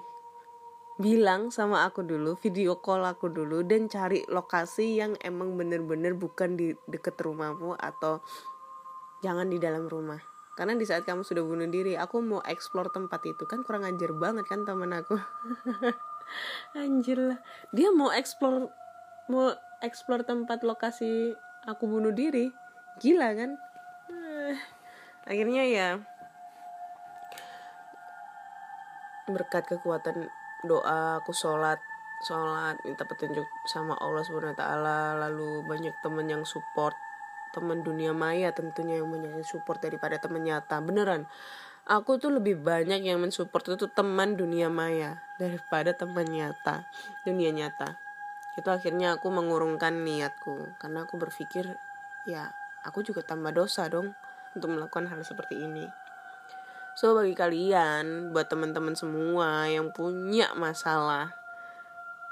bilang 0.99 1.55
sama 1.55 1.87
aku 1.87 2.03
dulu 2.03 2.35
video 2.35 2.83
call 2.83 3.07
aku 3.07 3.31
dulu 3.31 3.63
dan 3.63 3.87
cari 3.87 4.27
lokasi 4.27 4.99
yang 4.99 5.15
emang 5.23 5.55
bener-bener 5.55 6.11
bukan 6.19 6.59
di 6.59 6.75
deket 6.83 7.15
rumahmu 7.15 7.79
atau 7.79 8.19
jangan 9.23 9.47
di 9.47 9.55
dalam 9.55 9.87
rumah. 9.87 10.19
Karena 10.59 10.75
di 10.75 10.83
saat 10.83 11.07
kamu 11.07 11.23
sudah 11.23 11.47
bunuh 11.47 11.71
diri 11.71 11.95
aku 11.95 12.19
mau 12.19 12.43
explore 12.43 12.91
tempat 12.91 13.23
itu 13.23 13.47
kan 13.47 13.63
kurang 13.63 13.87
ajar 13.87 14.11
banget 14.11 14.43
kan 14.51 14.67
teman 14.67 14.91
aku 14.91 15.15
anjir 16.77 17.17
lah. 17.19 17.39
Dia 17.73 17.89
mau 17.91 18.09
explore 18.11 18.71
mau 19.31 19.51
explore 19.81 20.23
tempat 20.27 20.61
lokasi 20.61 21.33
aku 21.65 21.83
bunuh 21.87 22.13
diri. 22.13 22.51
Gila 22.99 23.29
kan? 23.33 23.51
Eh, 24.11 24.55
akhirnya 25.25 25.63
ya 25.65 25.87
berkat 29.31 29.63
kekuatan 29.63 30.27
doa 30.67 31.23
aku 31.23 31.31
sholat 31.31 31.79
sholat 32.27 32.77
minta 32.83 33.07
petunjuk 33.07 33.47
sama 33.65 33.97
Allah 33.97 34.21
taala 34.53 35.15
lalu 35.17 35.65
banyak 35.65 35.95
temen 36.03 36.27
yang 36.29 36.43
support 36.45 36.93
teman 37.51 37.83
dunia 37.83 38.15
maya 38.15 38.55
tentunya 38.55 39.01
yang 39.01 39.11
banyak 39.11 39.43
support 39.43 39.83
daripada 39.83 40.15
teman 40.21 40.47
nyata. 40.47 40.79
Beneran 40.79 41.27
aku 41.87 42.21
tuh 42.21 42.33
lebih 42.33 42.61
banyak 42.61 43.01
yang 43.01 43.21
mensupport 43.21 43.77
itu 43.77 43.87
teman 43.89 44.37
dunia 44.37 44.69
maya 44.69 45.21
daripada 45.41 45.93
teman 45.93 46.25
nyata 46.29 46.85
dunia 47.25 47.49
nyata 47.49 47.97
itu 48.57 48.67
akhirnya 48.67 49.15
aku 49.17 49.31
mengurungkan 49.31 50.03
niatku 50.03 50.75
karena 50.77 51.07
aku 51.07 51.15
berpikir 51.17 51.77
ya 52.27 52.51
aku 52.83 53.01
juga 53.01 53.23
tambah 53.23 53.55
dosa 53.55 53.87
dong 53.87 54.13
untuk 54.53 54.75
melakukan 54.75 55.07
hal 55.07 55.23
seperti 55.23 55.57
ini 55.57 55.87
So 56.91 57.15
bagi 57.15 57.31
kalian, 57.31 58.35
buat 58.35 58.51
teman-teman 58.51 58.99
semua 58.99 59.63
yang 59.71 59.95
punya 59.95 60.51
masalah, 60.59 61.31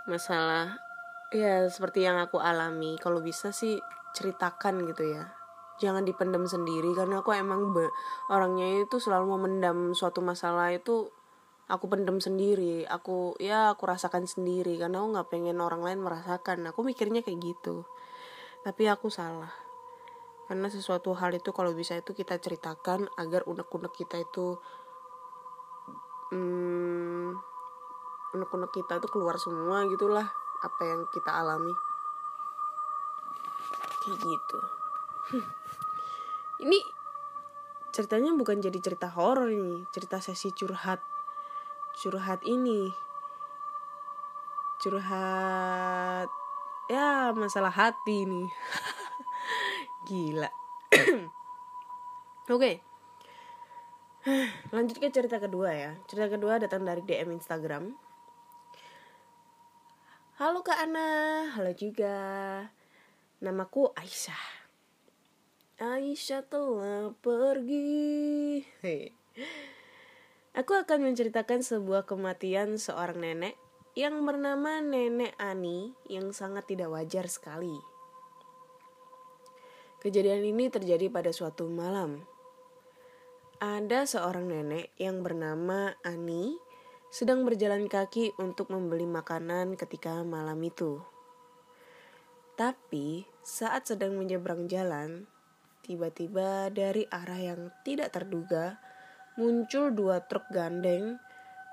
masalah 0.04 0.84
ya 1.32 1.64
seperti 1.72 2.04
yang 2.04 2.20
aku 2.20 2.44
alami, 2.44 3.00
kalau 3.00 3.24
bisa 3.24 3.56
sih 3.56 3.80
ceritakan 4.12 4.84
gitu 4.92 5.16
ya. 5.16 5.39
Jangan 5.80 6.04
dipendam 6.04 6.44
sendiri 6.44 6.92
karena 6.92 7.24
aku 7.24 7.32
emang 7.32 7.72
be- 7.72 7.92
orangnya 8.28 8.84
itu 8.84 9.00
selalu 9.00 9.40
memendam 9.40 9.96
suatu 9.96 10.20
masalah 10.20 10.76
itu 10.76 11.08
aku 11.72 11.86
pendam 11.88 12.20
sendiri, 12.20 12.84
aku 12.84 13.40
ya 13.40 13.72
aku 13.72 13.88
rasakan 13.88 14.28
sendiri 14.28 14.76
karena 14.76 15.00
aku 15.00 15.08
nggak 15.16 15.30
pengen 15.32 15.64
orang 15.64 15.80
lain 15.80 16.04
merasakan. 16.04 16.68
Aku 16.68 16.84
mikirnya 16.84 17.24
kayak 17.24 17.40
gitu, 17.40 17.88
tapi 18.68 18.92
aku 18.92 19.08
salah. 19.08 19.56
Karena 20.52 20.68
sesuatu 20.68 21.16
hal 21.16 21.32
itu 21.38 21.54
kalau 21.56 21.72
bisa 21.72 21.96
itu 21.96 22.12
kita 22.12 22.36
ceritakan 22.42 23.08
agar 23.16 23.46
unek-unek 23.46 23.94
kita 23.94 24.18
itu 24.18 24.58
hmm, 26.34 27.38
unek-unek 28.36 28.72
kita 28.74 28.98
itu 28.98 29.08
keluar 29.14 29.38
semua 29.38 29.86
gitulah 29.88 30.28
apa 30.60 30.82
yang 30.84 31.06
kita 31.14 31.32
alami. 31.32 31.72
Kayak 34.04 34.20
gitu 34.26 34.60
ini 36.66 36.80
ceritanya 37.90 38.34
bukan 38.38 38.62
jadi 38.62 38.80
cerita 38.82 39.10
horor 39.10 39.50
ini 39.50 39.86
cerita 39.94 40.22
sesi 40.22 40.54
curhat 40.54 41.02
curhat 42.00 42.42
ini 42.46 42.90
curhat 44.80 46.30
ya 46.90 47.36
masalah 47.36 47.74
hati 47.74 48.26
nih 48.26 48.50
Gila. 50.10 50.50
Oke. 52.56 52.82
Lanjut 54.74 54.98
ke 54.98 55.14
cerita 55.14 55.38
kedua 55.38 55.70
ya. 55.70 55.92
Cerita 56.10 56.34
kedua 56.34 56.58
datang 56.58 56.82
dari 56.82 57.06
DM 57.06 57.38
Instagram. 57.38 57.94
Halo 60.42 60.64
Kak 60.66 60.82
Ana, 60.82 61.52
halo 61.54 61.76
juga. 61.78 62.18
Namaku 63.44 63.94
Aisyah. 63.94 64.59
Aisyah 65.80 66.44
telah 66.44 67.16
pergi. 67.24 68.60
Hei. 68.84 69.16
Aku 70.52 70.76
akan 70.76 71.08
menceritakan 71.08 71.64
sebuah 71.64 72.04
kematian 72.04 72.76
seorang 72.76 73.24
nenek 73.24 73.56
yang 73.96 74.20
bernama 74.28 74.84
Nenek 74.84 75.40
Ani 75.40 75.96
yang 76.12 76.36
sangat 76.36 76.68
tidak 76.68 76.92
wajar 76.92 77.32
sekali. 77.32 77.80
Kejadian 80.04 80.44
ini 80.44 80.68
terjadi 80.68 81.08
pada 81.08 81.32
suatu 81.32 81.72
malam. 81.72 82.28
Ada 83.64 84.04
seorang 84.04 84.52
nenek 84.52 84.92
yang 85.00 85.24
bernama 85.24 85.96
Ani 86.04 86.60
sedang 87.08 87.48
berjalan 87.48 87.88
kaki 87.88 88.36
untuk 88.36 88.68
membeli 88.68 89.08
makanan 89.08 89.80
ketika 89.80 90.28
malam 90.28 90.60
itu. 90.60 91.00
Tapi 92.60 93.24
saat 93.40 93.88
sedang 93.88 94.20
menyeberang 94.20 94.68
jalan, 94.68 95.24
tiba-tiba 95.86 96.70
dari 96.70 97.08
arah 97.10 97.40
yang 97.40 97.72
tidak 97.84 98.14
terduga 98.14 98.80
muncul 99.40 99.96
dua 99.96 100.20
truk 100.28 100.52
gandeng, 100.52 101.16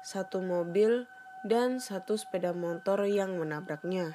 satu 0.07 0.38
mobil, 0.38 1.11
dan 1.42 1.83
satu 1.83 2.14
sepeda 2.14 2.55
motor 2.55 3.03
yang 3.07 3.35
menabraknya. 3.38 4.14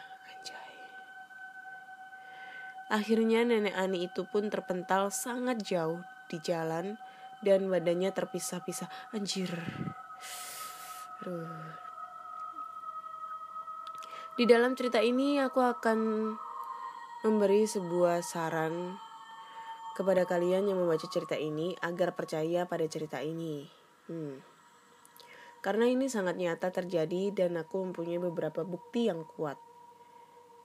Akhirnya 2.91 3.47
nenek 3.47 3.71
Ani 3.71 4.11
itu 4.11 4.27
pun 4.27 4.51
terpental 4.51 5.15
sangat 5.15 5.63
jauh 5.63 6.03
di 6.27 6.43
jalan 6.43 6.99
dan 7.39 7.71
badannya 7.71 8.11
terpisah-pisah. 8.11 9.15
Anjir. 9.15 9.47
Di 14.35 14.43
dalam 14.43 14.75
cerita 14.75 14.99
ini 14.99 15.39
aku 15.39 15.63
akan 15.63 15.99
memberi 17.23 17.63
sebuah 17.63 18.19
saran 18.19 18.99
kepada 19.91 20.23
kalian 20.23 20.71
yang 20.71 20.79
membaca 20.79 21.03
cerita 21.07 21.35
ini 21.35 21.75
agar 21.83 22.15
percaya 22.15 22.63
pada 22.63 22.87
cerita 22.87 23.19
ini. 23.19 23.67
Hmm. 24.07 24.39
Karena 25.61 25.85
ini 25.85 26.09
sangat 26.09 26.41
nyata 26.41 26.73
terjadi 26.73 27.29
dan 27.35 27.53
aku 27.59 27.85
mempunyai 27.85 28.17
beberapa 28.17 28.65
bukti 28.65 29.11
yang 29.11 29.27
kuat. 29.37 29.61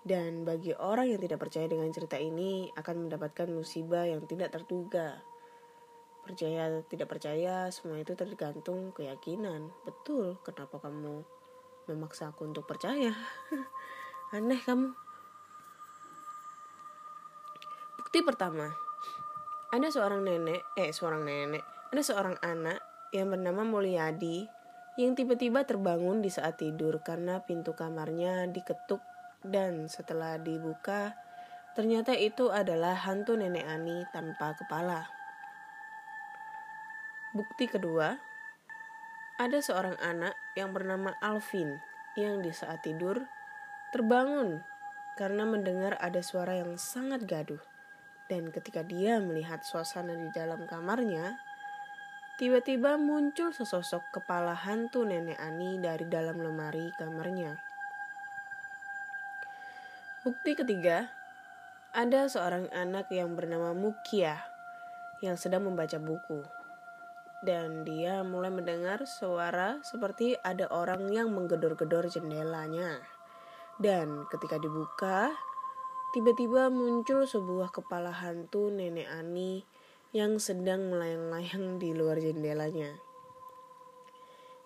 Dan 0.06 0.46
bagi 0.46 0.72
orang 0.72 1.10
yang 1.12 1.20
tidak 1.20 1.42
percaya 1.42 1.66
dengan 1.66 1.90
cerita 1.90 2.16
ini 2.16 2.70
akan 2.72 3.10
mendapatkan 3.10 3.50
musibah 3.50 4.06
yang 4.06 4.22
tidak 4.24 4.54
terduga. 4.54 5.20
Percaya 6.22 6.70
atau 6.70 6.82
tidak 6.86 7.10
percaya, 7.10 7.68
semua 7.74 8.00
itu 8.00 8.14
tergantung 8.14 8.94
keyakinan. 8.94 9.68
Betul, 9.82 10.38
kenapa 10.46 10.78
kamu 10.78 11.26
memaksa 11.90 12.30
aku 12.30 12.46
untuk 12.46 12.64
percaya? 12.64 13.12
Aneh 14.34 14.62
kamu. 14.62 14.94
Bukti 18.00 18.22
pertama. 18.22 18.85
Ada 19.74 19.90
seorang 19.90 20.22
nenek, 20.22 20.62
eh 20.78 20.94
seorang 20.94 21.26
nenek, 21.26 21.64
ada 21.90 22.02
seorang 22.02 22.38
anak 22.38 22.78
yang 23.10 23.34
bernama 23.34 23.66
Mulyadi 23.66 24.46
yang 24.96 25.12
tiba-tiba 25.18 25.66
terbangun 25.66 26.22
di 26.24 26.30
saat 26.30 26.56
tidur 26.62 27.02
karena 27.04 27.42
pintu 27.44 27.76
kamarnya 27.76 28.48
diketuk 28.48 29.02
dan 29.44 29.90
setelah 29.90 30.40
dibuka, 30.40 31.18
ternyata 31.76 32.16
itu 32.16 32.48
adalah 32.48 32.96
hantu 32.96 33.36
nenek 33.36 33.66
Ani 33.66 34.06
tanpa 34.14 34.56
kepala. 34.56 35.04
Bukti 37.36 37.68
kedua, 37.68 38.16
ada 39.36 39.58
seorang 39.60 40.00
anak 40.00 40.32
yang 40.56 40.72
bernama 40.72 41.12
Alvin 41.20 41.76
yang 42.16 42.40
di 42.40 42.48
saat 42.56 42.80
tidur 42.80 43.20
terbangun 43.92 44.64
karena 45.20 45.44
mendengar 45.44 46.00
ada 46.00 46.24
suara 46.24 46.56
yang 46.56 46.80
sangat 46.80 47.28
gaduh. 47.28 47.75
Dan 48.26 48.50
ketika 48.50 48.82
dia 48.82 49.22
melihat 49.22 49.62
suasana 49.62 50.10
di 50.10 50.28
dalam 50.34 50.66
kamarnya, 50.66 51.38
tiba-tiba 52.42 52.98
muncul 52.98 53.54
sesosok 53.54 54.02
kepala 54.10 54.54
hantu 54.54 55.06
nenek 55.06 55.38
Ani 55.38 55.78
dari 55.78 56.10
dalam 56.10 56.42
lemari 56.42 56.90
kamarnya. 56.98 57.54
Bukti 60.26 60.58
ketiga, 60.58 61.06
ada 61.94 62.26
seorang 62.26 62.66
anak 62.74 63.06
yang 63.14 63.38
bernama 63.38 63.70
Mukia 63.70 64.42
yang 65.22 65.38
sedang 65.38 65.70
membaca 65.70 66.02
buku. 66.02 66.42
Dan 67.46 67.86
dia 67.86 68.26
mulai 68.26 68.50
mendengar 68.50 69.06
suara 69.06 69.78
seperti 69.86 70.34
ada 70.42 70.66
orang 70.74 71.06
yang 71.14 71.30
menggedor-gedor 71.30 72.10
jendelanya. 72.10 72.98
Dan 73.78 74.26
ketika 74.32 74.58
dibuka, 74.58 75.30
tiba-tiba 76.14 76.70
muncul 76.70 77.26
sebuah 77.26 77.74
kepala 77.74 78.12
hantu 78.12 78.70
nenek 78.70 79.08
Ani 79.10 79.64
yang 80.14 80.38
sedang 80.38 80.92
melayang-layang 80.92 81.82
di 81.82 81.90
luar 81.96 82.22
jendelanya. 82.22 82.94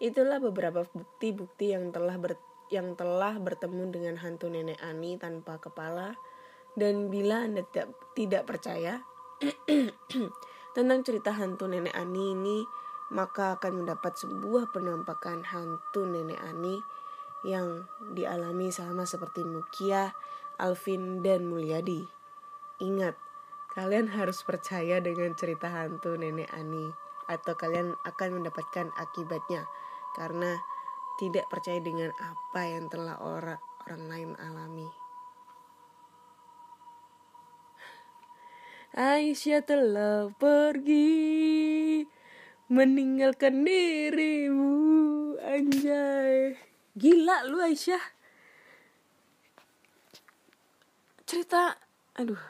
Itulah 0.00 0.40
beberapa 0.40 0.85
bukti-bukti 0.88 1.76
yang 1.76 1.92
telah 1.92 2.16
ber 2.16 2.40
yang 2.70 2.94
telah 2.94 3.35
bertemu 3.37 3.90
dengan 3.90 4.14
hantu 4.22 4.46
nenek 4.46 4.79
Ani 4.79 5.18
tanpa 5.18 5.59
kepala 5.59 6.14
dan 6.79 7.11
bila 7.11 7.42
Anda 7.42 7.66
tidak, 7.66 7.90
tidak 8.14 8.42
percaya 8.46 9.03
tentang 10.76 11.00
cerita 11.03 11.35
hantu 11.35 11.66
nenek 11.66 11.92
Ani 11.98 12.31
ini, 12.31 12.62
maka 13.11 13.59
akan 13.59 13.83
mendapat 13.83 14.14
sebuah 14.14 14.70
penampakan 14.70 15.42
hantu 15.42 16.07
nenek 16.07 16.38
Ani 16.38 16.79
yang 17.42 17.88
dialami 18.14 18.70
sama 18.70 19.03
seperti 19.09 19.42
Mukia, 19.42 20.14
Alvin, 20.61 21.25
dan 21.25 21.49
Mulyadi. 21.49 22.05
Ingat, 22.85 23.16
kalian 23.73 24.12
harus 24.12 24.44
percaya 24.44 25.01
dengan 25.01 25.33
cerita 25.33 25.73
hantu 25.73 26.20
nenek 26.20 26.53
Ani 26.53 26.92
atau 27.31 27.55
kalian 27.55 27.94
akan 28.05 28.42
mendapatkan 28.42 28.90
akibatnya 28.99 29.64
karena 30.18 30.59
tidak 31.23 31.46
percaya 31.49 31.79
dengan 31.79 32.11
apa 32.18 32.61
yang 32.66 32.90
telah 32.90 33.16
orang 33.23 33.61
orang 33.87 34.03
lain 34.11 34.31
alami. 34.37 34.90
Aisyah 38.90 39.62
telah 39.62 40.35
pergi 40.35 42.03
meninggalkan 42.66 43.62
dirimu 43.62 44.75
anjay 45.38 46.59
gila 46.99 47.46
lu 47.46 47.62
Aisyah 47.62 48.19
cerita 51.31 51.79
aduh. 52.19 52.43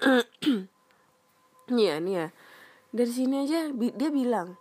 Iya 1.68 2.00
nih 2.00 2.14
ya. 2.16 2.26
Dari 2.96 3.12
sini 3.12 3.44
aja 3.44 3.68
dia 3.76 4.08
bilang 4.08 4.56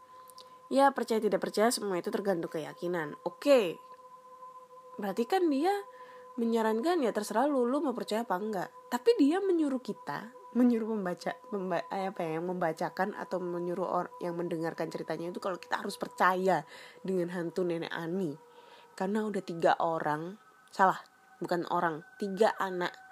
ya 0.67 0.91
percaya 0.91 1.23
tidak 1.23 1.39
percaya 1.39 1.71
semua 1.71 1.95
itu 1.95 2.11
tergantung 2.11 2.51
keyakinan. 2.51 3.15
Oke. 3.23 3.79
Berarti 4.99 5.23
kan 5.23 5.47
dia 5.47 5.71
menyarankan 6.35 6.99
ya 6.99 7.15
terserah 7.15 7.47
lu 7.47 7.63
lu 7.63 7.79
mau 7.79 7.95
percaya 7.95 8.27
apa 8.27 8.35
enggak. 8.35 8.67
Tapi 8.91 9.15
dia 9.15 9.39
menyuruh 9.39 9.79
kita 9.79 10.35
menyuruh 10.57 10.99
membaca 10.99 11.37
memba, 11.53 11.85
eh, 11.93 12.09
apa 12.09 12.27
ya 12.27 12.41
yang 12.41 12.49
membacakan 12.49 13.13
atau 13.13 13.37
menyuruh 13.37 13.87
orang 13.87 14.13
yang 14.19 14.33
mendengarkan 14.35 14.89
ceritanya 14.89 15.29
itu 15.29 15.37
kalau 15.37 15.61
kita 15.61 15.79
harus 15.79 15.95
percaya 15.95 16.65
dengan 17.05 17.31
hantu 17.31 17.63
nenek 17.63 17.93
Ani. 17.93 18.35
Karena 18.97 19.23
udah 19.23 19.43
tiga 19.45 19.79
orang 19.79 20.35
salah 20.73 20.99
bukan 21.39 21.63
orang 21.69 22.01
tiga 22.17 22.51
anak 22.57 23.06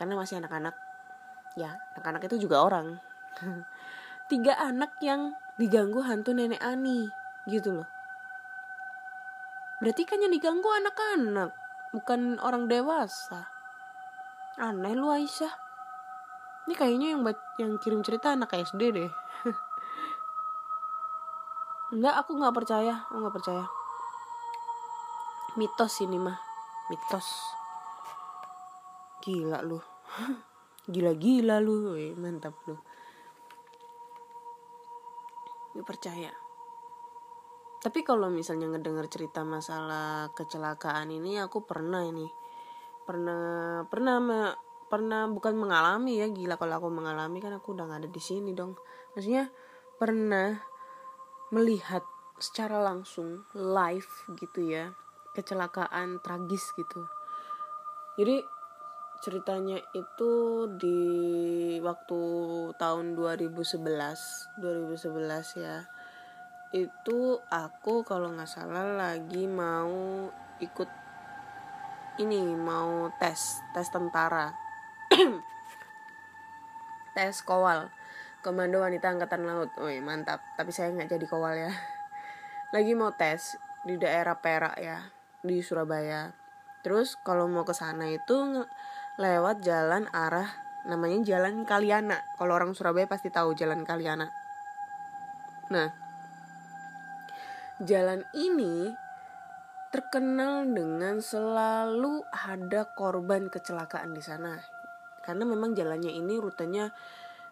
karena 0.00 0.16
masih 0.16 0.40
anak-anak. 0.40 0.72
Ya 1.60 1.76
anak-anak 2.00 2.24
itu 2.24 2.48
juga 2.48 2.64
orang. 2.64 2.96
Tiga 4.32 4.56
anak 4.56 4.96
yang 5.04 5.36
diganggu 5.60 6.00
hantu 6.00 6.32
nenek 6.32 6.64
Ani 6.64 7.04
gitu 7.44 7.76
loh. 7.76 7.88
Berarti 9.84 10.08
kan 10.08 10.24
yang 10.24 10.32
diganggu 10.32 10.72
anak-anak 10.72 11.52
bukan 11.92 12.40
orang 12.40 12.64
dewasa. 12.64 13.52
Aneh 14.56 14.96
lu 14.96 15.12
Aisyah. 15.12 15.52
Ini 16.64 16.74
kayaknya 16.76 17.12
yang 17.12 17.20
yang 17.60 17.72
kirim 17.76 18.00
cerita 18.00 18.32
anak 18.32 18.56
SD 18.56 18.96
deh. 18.96 19.12
Enggak, 21.92 22.22
aku 22.22 22.38
nggak 22.38 22.54
percaya, 22.54 23.02
aku 23.08 23.18
nggak 23.18 23.34
percaya. 23.34 23.64
Mitos 25.58 25.94
ini 26.06 26.22
mah, 26.22 26.38
mitos. 26.86 27.26
Gila 29.26 29.58
lu, 29.66 29.82
gila-gila 30.92 31.62
lu, 31.62 31.94
Wih, 31.94 32.14
mantap 32.18 32.56
lu. 32.66 32.76
Gak 35.76 35.86
percaya. 35.86 36.32
Tapi 37.80 38.04
kalau 38.04 38.28
misalnya 38.28 38.68
ngedenger 38.68 39.08
cerita 39.08 39.40
masalah 39.40 40.28
kecelakaan 40.36 41.08
ini, 41.08 41.40
aku 41.40 41.64
pernah 41.64 42.04
ini, 42.04 42.28
pernah 43.06 43.82
pernah 43.88 44.18
pernah 44.90 45.30
bukan 45.30 45.54
mengalami 45.54 46.18
ya 46.18 46.26
gila 46.26 46.58
kalau 46.58 46.82
aku 46.82 46.90
mengalami 46.90 47.38
kan 47.38 47.54
aku 47.54 47.78
udah 47.78 47.86
gak 47.86 48.02
ada 48.02 48.10
di 48.10 48.18
sini 48.18 48.50
dong 48.58 48.74
maksudnya 49.14 49.46
pernah 50.02 50.58
melihat 51.54 52.02
secara 52.42 52.82
langsung 52.82 53.46
live 53.54 54.10
gitu 54.34 54.66
ya 54.66 54.90
kecelakaan 55.38 56.18
tragis 56.26 56.74
gitu 56.74 57.06
jadi 58.18 58.42
ceritanya 59.20 59.76
itu 59.92 60.32
di 60.80 61.00
waktu 61.84 62.20
tahun 62.80 63.16
2011 63.16 63.84
2011 64.60 65.60
ya 65.60 65.84
itu 66.72 67.36
aku 67.52 68.06
kalau 68.06 68.32
nggak 68.32 68.48
salah 68.48 68.96
lagi 68.96 69.44
mau 69.44 70.28
ikut 70.60 70.88
ini 72.20 72.40
mau 72.56 73.12
tes 73.20 73.60
tes 73.76 73.88
tentara 73.92 74.56
tes 77.16 77.44
kowal 77.44 77.92
Komando 78.40 78.80
Wanita 78.80 79.12
Angkatan 79.12 79.44
Laut. 79.44 79.68
Woi, 79.76 80.00
mantap. 80.00 80.40
Tapi 80.56 80.72
saya 80.72 80.88
nggak 80.96 81.12
jadi 81.12 81.26
kowal 81.28 81.60
ya. 81.60 81.72
Lagi 82.74 82.96
mau 82.96 83.12
tes 83.12 83.60
di 83.84 84.00
daerah 84.00 84.40
Perak 84.40 84.80
ya, 84.80 85.12
di 85.44 85.60
Surabaya. 85.60 86.32
Terus 86.80 87.20
kalau 87.20 87.44
mau 87.52 87.68
ke 87.68 87.76
sana 87.76 88.08
itu 88.08 88.64
lewat 89.20 89.60
jalan 89.60 90.08
arah 90.08 90.48
namanya 90.88 91.20
Jalan 91.36 91.68
Kaliana. 91.68 92.24
Kalau 92.40 92.56
orang 92.56 92.72
Surabaya 92.72 93.04
pasti 93.04 93.28
tahu 93.28 93.52
Jalan 93.52 93.84
Kaliana. 93.84 94.32
Nah, 95.70 95.88
jalan 97.84 98.24
ini 98.32 98.88
terkenal 99.92 100.64
dengan 100.66 101.20
selalu 101.20 102.24
ada 102.32 102.88
korban 102.96 103.52
kecelakaan 103.52 104.16
di 104.16 104.22
sana 104.22 104.58
karena 105.20 105.44
memang 105.46 105.76
jalannya 105.76 106.10
ini 106.10 106.40
rutenya 106.40 106.90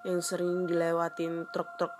yang 0.07 0.24
sering 0.24 0.66
dilewatin 0.66 1.46
truk-truk 1.52 1.92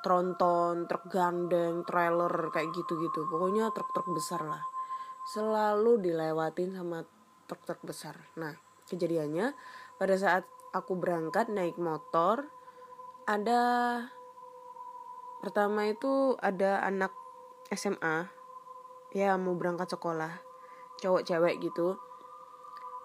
tronton, 0.00 0.88
truk 0.88 1.12
gandeng, 1.12 1.84
trailer 1.84 2.32
kayak 2.50 2.72
gitu-gitu. 2.72 3.28
Pokoknya 3.28 3.68
truk-truk 3.70 4.16
besar 4.16 4.42
lah. 4.48 4.64
Selalu 5.28 6.00
dilewatin 6.00 6.72
sama 6.72 7.04
truk-truk 7.44 7.84
besar. 7.84 8.16
Nah, 8.40 8.69
kejadiannya 8.90 9.54
pada 9.96 10.14
saat 10.18 10.44
aku 10.74 10.98
berangkat 10.98 11.46
naik 11.48 11.78
motor 11.78 12.50
ada 13.24 13.62
pertama 15.40 15.88
itu 15.88 16.34
ada 16.42 16.82
anak 16.82 17.14
SMA 17.70 18.26
ya 19.14 19.38
mau 19.38 19.54
berangkat 19.54 19.90
sekolah 19.94 20.50
cowok 21.00 21.24
cewek 21.24 21.56
gitu. 21.64 21.96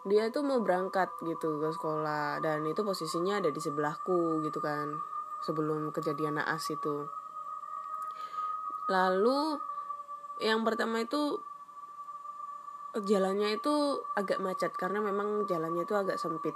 Dia 0.06 0.30
tuh 0.30 0.46
mau 0.46 0.62
berangkat 0.62 1.10
gitu 1.26 1.58
ke 1.58 1.74
sekolah 1.74 2.38
dan 2.44 2.62
itu 2.68 2.86
posisinya 2.86 3.42
ada 3.42 3.50
di 3.50 3.58
sebelahku 3.58 4.46
gitu 4.46 4.62
kan 4.62 4.94
sebelum 5.42 5.90
kejadian 5.90 6.38
naas 6.38 6.70
itu. 6.70 7.10
Lalu 8.86 9.58
yang 10.38 10.62
pertama 10.62 11.02
itu 11.02 11.42
jalannya 13.04 13.60
itu 13.60 14.00
agak 14.16 14.40
macet 14.40 14.72
karena 14.80 15.04
memang 15.04 15.44
jalannya 15.52 15.84
itu 15.84 15.96
agak 16.00 16.16
sempit. 16.16 16.56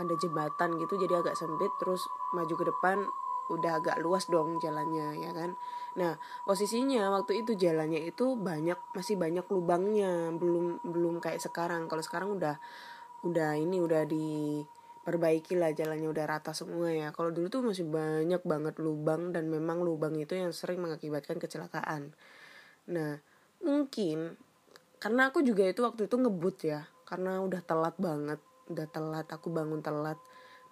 Ada 0.00 0.16
jembatan 0.16 0.80
gitu 0.80 0.96
jadi 0.96 1.20
agak 1.20 1.36
sempit 1.36 1.68
terus 1.76 2.08
maju 2.32 2.54
ke 2.54 2.64
depan 2.64 3.04
udah 3.48 3.80
agak 3.80 3.96
luas 4.00 4.28
dong 4.28 4.60
jalannya 4.60 5.20
ya 5.20 5.32
kan? 5.32 5.56
Nah 5.96 6.16
posisinya 6.44 7.08
waktu 7.12 7.44
itu 7.44 7.56
jalannya 7.56 8.04
itu 8.04 8.36
banyak 8.36 8.76
masih 8.92 9.16
banyak 9.16 9.44
lubangnya 9.48 10.32
belum 10.36 10.84
belum 10.84 11.20
kayak 11.20 11.40
sekarang. 11.40 11.88
Kalau 11.88 12.04
sekarang 12.04 12.36
udah 12.36 12.56
udah 13.26 13.58
ini 13.58 13.82
udah 13.82 14.04
diperbaiki 14.06 15.58
lah 15.58 15.72
jalannya 15.72 16.08
udah 16.08 16.24
rata 16.28 16.52
semua 16.52 16.92
ya. 16.92 17.08
Kalau 17.10 17.32
dulu 17.32 17.48
tuh 17.48 17.64
masih 17.64 17.88
banyak 17.88 18.44
banget 18.44 18.78
lubang 18.80 19.32
dan 19.34 19.48
memang 19.48 19.82
lubang 19.82 20.14
itu 20.16 20.36
yang 20.36 20.52
sering 20.52 20.80
mengakibatkan 20.84 21.40
kecelakaan. 21.40 22.12
Nah 22.88 23.18
mungkin 23.64 24.38
karena 24.98 25.30
aku 25.30 25.42
juga 25.46 25.66
itu 25.66 25.82
waktu 25.86 26.10
itu 26.10 26.16
ngebut 26.18 26.56
ya 26.66 26.86
karena 27.06 27.40
udah 27.42 27.62
telat 27.62 27.94
banget 27.96 28.42
udah 28.68 28.86
telat 28.92 29.26
aku 29.32 29.48
bangun 29.48 29.80
telat 29.80 30.20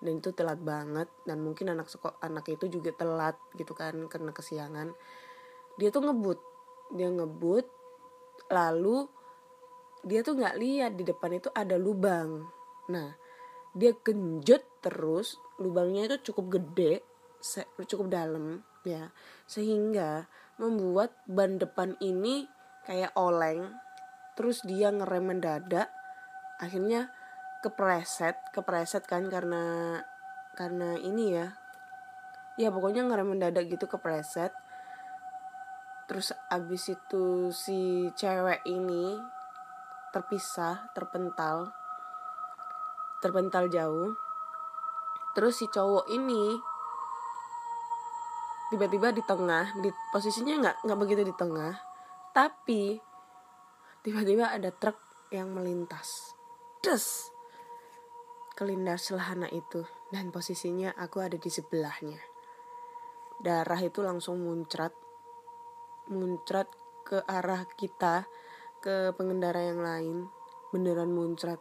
dan 0.00 0.20
itu 0.20 0.28
telat 0.36 0.60
banget 0.60 1.08
dan 1.24 1.40
mungkin 1.40 1.72
anak 1.72 1.88
sekolah 1.88 2.20
anak 2.20 2.52
itu 2.52 2.68
juga 2.68 2.92
telat 2.92 3.36
gitu 3.56 3.72
kan 3.72 3.96
karena 4.12 4.30
kesiangan. 4.32 4.92
Dia 5.80 5.88
tuh 5.88 6.04
ngebut 6.04 6.40
dia 6.92 7.08
ngebut 7.10 7.66
lalu 8.52 9.08
dia 10.06 10.22
tuh 10.22 10.38
nggak 10.38 10.56
lihat 10.60 10.92
di 11.00 11.04
depan 11.08 11.40
itu 11.40 11.48
ada 11.56 11.80
lubang. 11.80 12.44
Nah 12.92 13.16
dia 13.72 13.96
genjot 13.96 14.62
terus 14.84 15.40
lubangnya 15.60 16.12
itu 16.12 16.32
cukup 16.32 16.60
gede 16.60 17.04
cukup 17.86 18.08
dalam 18.08 18.64
ya 18.82 19.12
sehingga 19.44 20.24
membuat 20.56 21.12
ban 21.28 21.60
depan 21.60 21.94
ini 22.00 22.48
kayak 22.88 23.12
oleng 23.14 23.76
terus 24.36 24.62
dia 24.62 24.92
ngerem 24.92 25.32
mendadak 25.32 25.88
akhirnya 26.60 27.08
kepreset 27.64 28.36
kepreset 28.52 29.02
kan 29.08 29.26
karena 29.26 29.98
karena 30.56 30.96
ini 30.96 31.36
ya. 31.36 31.52
Ya 32.56 32.72
pokoknya 32.72 33.04
ngerem 33.04 33.36
mendadak 33.36 33.68
gitu 33.68 33.84
kepreset. 33.84 34.50
Terus 36.08 36.32
abis 36.48 36.96
itu 36.96 37.52
si 37.52 38.08
cewek 38.16 38.64
ini 38.64 39.20
terpisah 40.16 40.88
terpental 40.96 41.68
terpental 43.20 43.68
jauh. 43.68 44.16
Terus 45.36 45.60
si 45.60 45.68
cowok 45.68 46.08
ini 46.08 46.56
tiba-tiba 48.72 49.12
di 49.12 49.20
tengah 49.28 49.76
di 49.84 49.92
posisinya 50.10 50.54
nggak 50.64 50.76
nggak 50.88 50.98
begitu 51.04 51.22
di 51.28 51.34
tengah. 51.36 51.76
Tapi 52.32 52.96
tiba-tiba 54.06 54.54
ada 54.54 54.70
truk 54.70 54.94
yang 55.34 55.50
melintas. 55.50 56.38
Des! 56.78 57.34
Kelindas 58.54 59.10
selahana 59.10 59.50
itu 59.50 59.82
dan 60.14 60.30
posisinya 60.30 60.94
aku 60.94 61.18
ada 61.18 61.34
di 61.34 61.50
sebelahnya. 61.50 62.22
Darah 63.42 63.82
itu 63.82 64.06
langsung 64.06 64.46
muncrat 64.46 64.94
muncrat 66.06 66.70
ke 67.02 67.18
arah 67.26 67.66
kita 67.74 68.30
ke 68.78 69.10
pengendara 69.18 69.58
yang 69.66 69.82
lain. 69.82 70.16
Beneran 70.70 71.10
muncrat. 71.10 71.58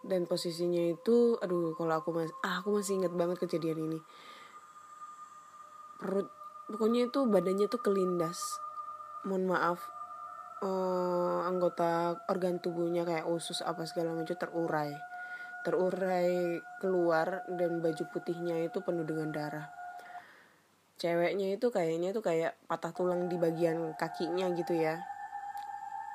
Dan 0.00 0.24
posisinya 0.24 0.80
itu 0.80 1.36
aduh 1.44 1.76
kalau 1.76 2.00
aku 2.00 2.10
masih 2.16 2.34
ah, 2.40 2.64
aku 2.64 2.80
masih 2.80 3.04
ingat 3.04 3.12
banget 3.12 3.36
kejadian 3.44 3.92
ini. 3.92 4.00
Perut 6.00 6.32
pokoknya 6.72 7.12
itu 7.12 7.28
badannya 7.28 7.68
tuh 7.68 7.84
kelindas. 7.84 8.40
Mohon 9.28 9.44
maaf 9.52 9.95
eh, 10.62 11.38
anggota 11.44 12.16
organ 12.32 12.56
tubuhnya 12.62 13.04
kayak 13.04 13.28
usus 13.28 13.60
apa 13.60 13.84
segala 13.84 14.16
macam 14.16 14.36
terurai. 14.36 14.92
Terurai 15.66 16.62
keluar 16.78 17.42
dan 17.50 17.82
baju 17.82 18.04
putihnya 18.14 18.70
itu 18.70 18.78
penuh 18.80 19.02
dengan 19.02 19.34
darah. 19.34 19.66
Ceweknya 20.96 21.60
itu 21.60 21.68
kayaknya 21.68 22.16
tuh 22.16 22.24
kayak 22.24 22.56
patah 22.64 22.88
tulang 22.96 23.28
di 23.28 23.36
bagian 23.36 23.92
kakinya 24.00 24.48
gitu 24.56 24.72
ya. 24.72 24.96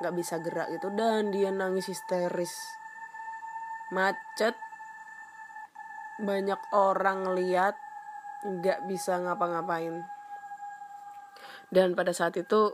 Nggak 0.01 0.15
bisa 0.17 0.41
gerak 0.41 0.73
gitu. 0.73 0.89
Dan 0.97 1.29
dia 1.29 1.53
nangis 1.53 1.85
histeris. 1.85 2.53
Macet. 3.93 4.57
Banyak 6.17 6.73
orang 6.73 7.37
lihat 7.37 7.77
nggak 8.41 8.89
bisa 8.89 9.21
ngapa-ngapain. 9.21 10.01
Dan 11.69 11.93
pada 11.93 12.11
saat 12.11 12.33
itu 12.35 12.73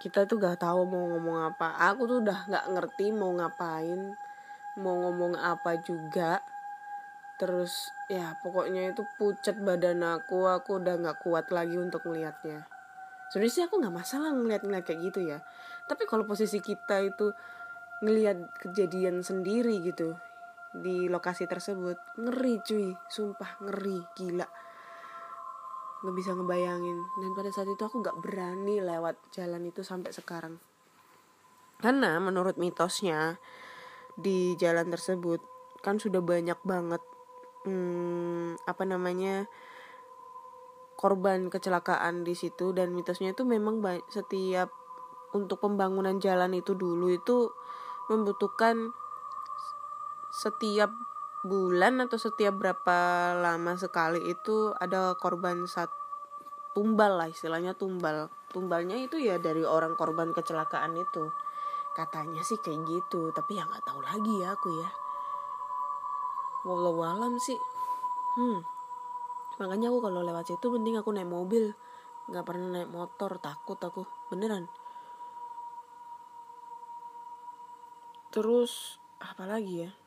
kita 0.00 0.24
tuh 0.24 0.40
gak 0.40 0.64
tahu 0.64 0.88
mau 0.88 1.04
ngomong 1.12 1.52
apa. 1.52 1.76
Aku 1.92 2.08
tuh 2.08 2.24
udah 2.24 2.48
nggak 2.48 2.66
ngerti 2.72 3.12
mau 3.12 3.36
ngapain 3.36 4.16
mau 4.80 4.96
ngomong 4.96 5.36
apa 5.36 5.76
juga. 5.84 6.40
Terus 7.36 7.92
ya 8.08 8.34
pokoknya 8.40 8.96
itu 8.96 9.04
pucat 9.20 9.60
badan 9.60 10.00
aku. 10.02 10.48
Aku 10.48 10.80
udah 10.80 10.96
nggak 10.96 11.20
kuat 11.20 11.52
lagi 11.52 11.76
untuk 11.76 12.08
melihatnya 12.08 12.64
sebenarnya 13.30 13.54
sih 13.54 13.64
aku 13.64 13.78
nggak 13.78 13.94
masalah 13.94 14.34
ngeliat-ngeliat 14.34 14.84
kayak 14.84 15.00
gitu 15.06 15.20
ya. 15.22 15.38
Tapi 15.86 16.04
kalau 16.04 16.26
posisi 16.26 16.58
kita 16.58 16.98
itu 17.00 17.30
ngelihat 18.02 18.58
kejadian 18.58 19.22
sendiri 19.22 19.78
gitu 19.86 20.18
di 20.74 21.06
lokasi 21.06 21.46
tersebut 21.46 21.96
ngeri 22.18 22.58
cuy. 22.66 22.90
Sumpah 23.06 23.62
ngeri. 23.62 24.02
Gila 24.18 24.46
nggak 26.00 26.16
bisa 26.16 26.32
ngebayangin. 26.32 26.98
Dan 27.20 27.30
pada 27.36 27.50
saat 27.52 27.68
itu 27.68 27.82
aku 27.82 28.00
nggak 28.00 28.18
berani 28.20 28.80
lewat 28.80 29.20
jalan 29.32 29.68
itu 29.68 29.84
sampai 29.84 30.10
sekarang. 30.12 30.56
Karena 31.80 32.20
menurut 32.20 32.60
mitosnya 32.60 33.40
di 34.16 34.52
jalan 34.60 34.92
tersebut 34.92 35.40
kan 35.80 35.96
sudah 35.96 36.20
banyak 36.20 36.60
banget 36.60 37.00
hmm, 37.64 38.60
apa 38.68 38.84
namanya 38.84 39.48
korban 40.96 41.48
kecelakaan 41.48 42.24
di 42.24 42.36
situ. 42.36 42.72
Dan 42.76 42.92
mitosnya 42.92 43.32
itu 43.32 43.44
memang 43.48 43.80
setiap 44.12 44.72
untuk 45.32 45.62
pembangunan 45.62 46.18
jalan 46.18 46.52
itu 46.56 46.74
dulu 46.74 47.12
itu 47.12 47.48
membutuhkan 48.10 48.90
setiap 50.30 50.90
bulan 51.40 52.04
atau 52.04 52.20
setiap 52.20 52.60
berapa 52.60 52.98
lama 53.32 53.72
sekali 53.80 54.28
itu 54.28 54.76
ada 54.76 55.16
korban 55.16 55.64
sat 55.64 55.88
tumbal 56.76 57.16
lah 57.16 57.28
istilahnya 57.32 57.72
tumbal. 57.72 58.28
Tumbalnya 58.50 58.98
itu 59.00 59.16
ya 59.16 59.40
dari 59.40 59.64
orang 59.64 59.96
korban 59.96 60.36
kecelakaan 60.36 60.98
itu. 61.00 61.32
Katanya 61.96 62.44
sih 62.44 62.60
kayak 62.60 62.84
gitu 62.86 63.32
tapi 63.32 63.56
ya 63.56 63.64
nggak 63.64 63.84
tahu 63.88 64.00
lagi 64.04 64.34
ya 64.42 64.52
aku 64.52 64.68
ya. 64.68 64.90
Wallahualam 66.68 67.40
sih. 67.40 67.56
Hmm. 68.36 68.60
Makanya 69.56 69.88
aku 69.92 69.98
kalau 70.04 70.20
lewat 70.20 70.44
situ 70.52 70.66
mending 70.68 71.00
aku 71.00 71.08
naik 71.16 71.30
mobil. 71.30 71.72
Nggak 72.28 72.44
pernah 72.44 72.68
naik 72.68 72.90
motor 72.92 73.40
takut 73.40 73.80
aku. 73.80 74.04
Beneran. 74.28 74.68
Terus 78.30 79.00
apa 79.20 79.42
lagi 79.44 79.84
ya 79.84 79.99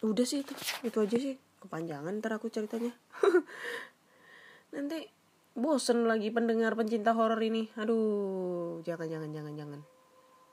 udah 0.00 0.24
sih 0.24 0.40
itu 0.44 0.52
itu 0.84 0.98
aja 1.00 1.16
sih. 1.16 1.36
Kepanjangan 1.60 2.20
ntar 2.20 2.40
aku 2.40 2.48
ceritanya. 2.48 2.96
Nanti 4.74 5.04
bosen 5.52 6.08
lagi 6.08 6.32
pendengar 6.32 6.72
pencinta 6.74 7.12
horor 7.12 7.40
ini. 7.40 7.68
Aduh 7.76 8.80
jangan 8.86 9.08
jangan 9.08 9.30
jangan 9.30 9.54
jangan. 9.56 9.80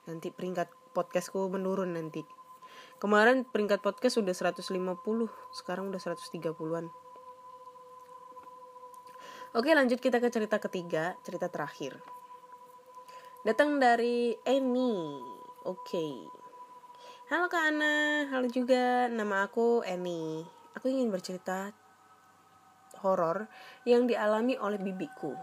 Nanti 0.08 0.28
peringkat 0.32 0.68
podcastku 0.92 1.48
menurun 1.48 1.96
nanti. 1.96 2.24
Kemarin 2.98 3.46
peringkat 3.46 3.86
podcast 3.86 4.18
udah 4.20 4.34
150 4.34 4.74
sekarang 5.54 5.94
udah 5.94 6.02
130-an 6.02 6.90
oke 9.58 9.70
lanjut 9.74 9.98
kita 9.98 10.22
ke 10.22 10.30
cerita 10.30 10.62
ketiga 10.62 11.18
cerita 11.26 11.50
terakhir. 11.50 11.98
Datang 13.42 13.82
dari 13.82 14.38
Eni 14.46 15.18
oke 15.66 16.08
Halo 17.28 17.52
Kak 17.52 17.76
Ana, 17.76 18.24
halo 18.32 18.48
juga. 18.48 19.12
Nama 19.12 19.52
aku 19.52 19.84
Eni. 19.84 20.48
Aku 20.80 20.88
ingin 20.88 21.12
bercerita 21.12 21.76
horor 23.04 23.52
yang 23.84 24.08
dialami 24.08 24.56
oleh 24.56 24.80
bibiku. 24.80 25.36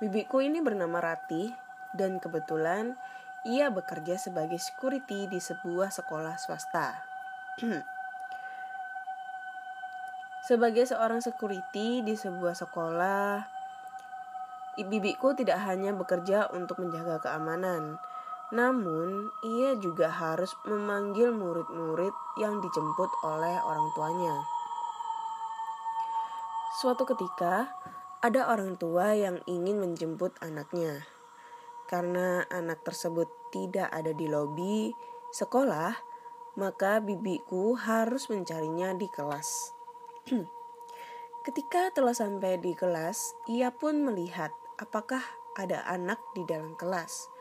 Bibiku 0.00 0.40
ini 0.40 0.64
bernama 0.64 0.96
Rati 1.04 1.52
dan 2.00 2.16
kebetulan 2.16 2.96
ia 3.44 3.68
bekerja 3.68 4.16
sebagai 4.16 4.56
security 4.56 5.28
di 5.28 5.36
sebuah 5.36 5.92
sekolah 5.92 6.40
swasta. 6.40 6.96
sebagai 10.48 10.88
seorang 10.88 11.20
security 11.20 12.00
di 12.08 12.16
sebuah 12.16 12.56
sekolah, 12.56 13.44
bibiku 14.80 15.36
tidak 15.36 15.60
hanya 15.60 15.92
bekerja 15.92 16.48
untuk 16.56 16.80
menjaga 16.80 17.20
keamanan, 17.20 18.00
namun, 18.54 19.34
ia 19.42 19.74
juga 19.74 20.06
harus 20.06 20.54
memanggil 20.62 21.34
murid-murid 21.34 22.14
yang 22.38 22.62
dijemput 22.62 23.10
oleh 23.26 23.58
orang 23.58 23.90
tuanya. 23.98 24.36
Suatu 26.78 27.02
ketika, 27.02 27.66
ada 28.22 28.46
orang 28.46 28.78
tua 28.78 29.18
yang 29.18 29.42
ingin 29.50 29.82
menjemput 29.82 30.38
anaknya. 30.38 31.02
Karena 31.90 32.46
anak 32.46 32.86
tersebut 32.86 33.26
tidak 33.50 33.90
ada 33.90 34.14
di 34.14 34.30
lobi 34.30 34.94
sekolah, 35.34 35.98
maka 36.54 37.02
bibiku 37.02 37.74
harus 37.74 38.30
mencarinya 38.30 38.94
di 38.94 39.10
kelas. 39.10 39.74
Ketika 41.46 41.90
telah 41.90 42.14
sampai 42.14 42.62
di 42.62 42.78
kelas, 42.78 43.34
ia 43.50 43.74
pun 43.74 44.06
melihat 44.06 44.54
apakah 44.78 45.22
ada 45.58 45.82
anak 45.90 46.22
di 46.38 46.46
dalam 46.46 46.78
kelas 46.78 47.35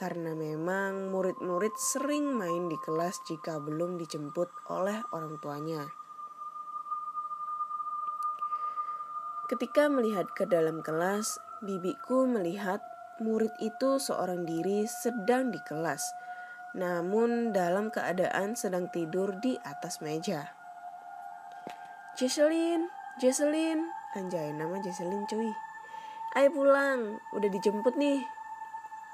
karena 0.00 0.32
memang 0.32 1.12
murid-murid 1.12 1.76
sering 1.76 2.32
main 2.32 2.72
di 2.72 2.80
kelas 2.80 3.20
jika 3.28 3.60
belum 3.60 4.00
dijemput 4.00 4.48
oleh 4.72 4.96
orang 5.12 5.36
tuanya. 5.44 5.84
Ketika 9.52 9.92
melihat 9.92 10.32
ke 10.32 10.48
dalam 10.48 10.80
kelas, 10.80 11.36
bibiku 11.60 12.24
melihat 12.24 12.80
murid 13.20 13.52
itu 13.60 14.00
seorang 14.00 14.48
diri 14.48 14.88
sedang 14.88 15.52
di 15.52 15.60
kelas, 15.68 16.00
namun 16.72 17.52
dalam 17.52 17.92
keadaan 17.92 18.56
sedang 18.56 18.88
tidur 18.88 19.36
di 19.44 19.60
atas 19.60 20.00
meja. 20.00 20.56
Jesselyn, 22.16 22.88
Jesselyn, 23.20 23.84
anjay 24.16 24.48
nama 24.56 24.80
Jesselyn 24.80 25.28
cuy. 25.28 25.52
Ayo 26.40 26.48
pulang, 26.54 27.20
udah 27.36 27.50
dijemput 27.50 27.98
nih, 28.00 28.22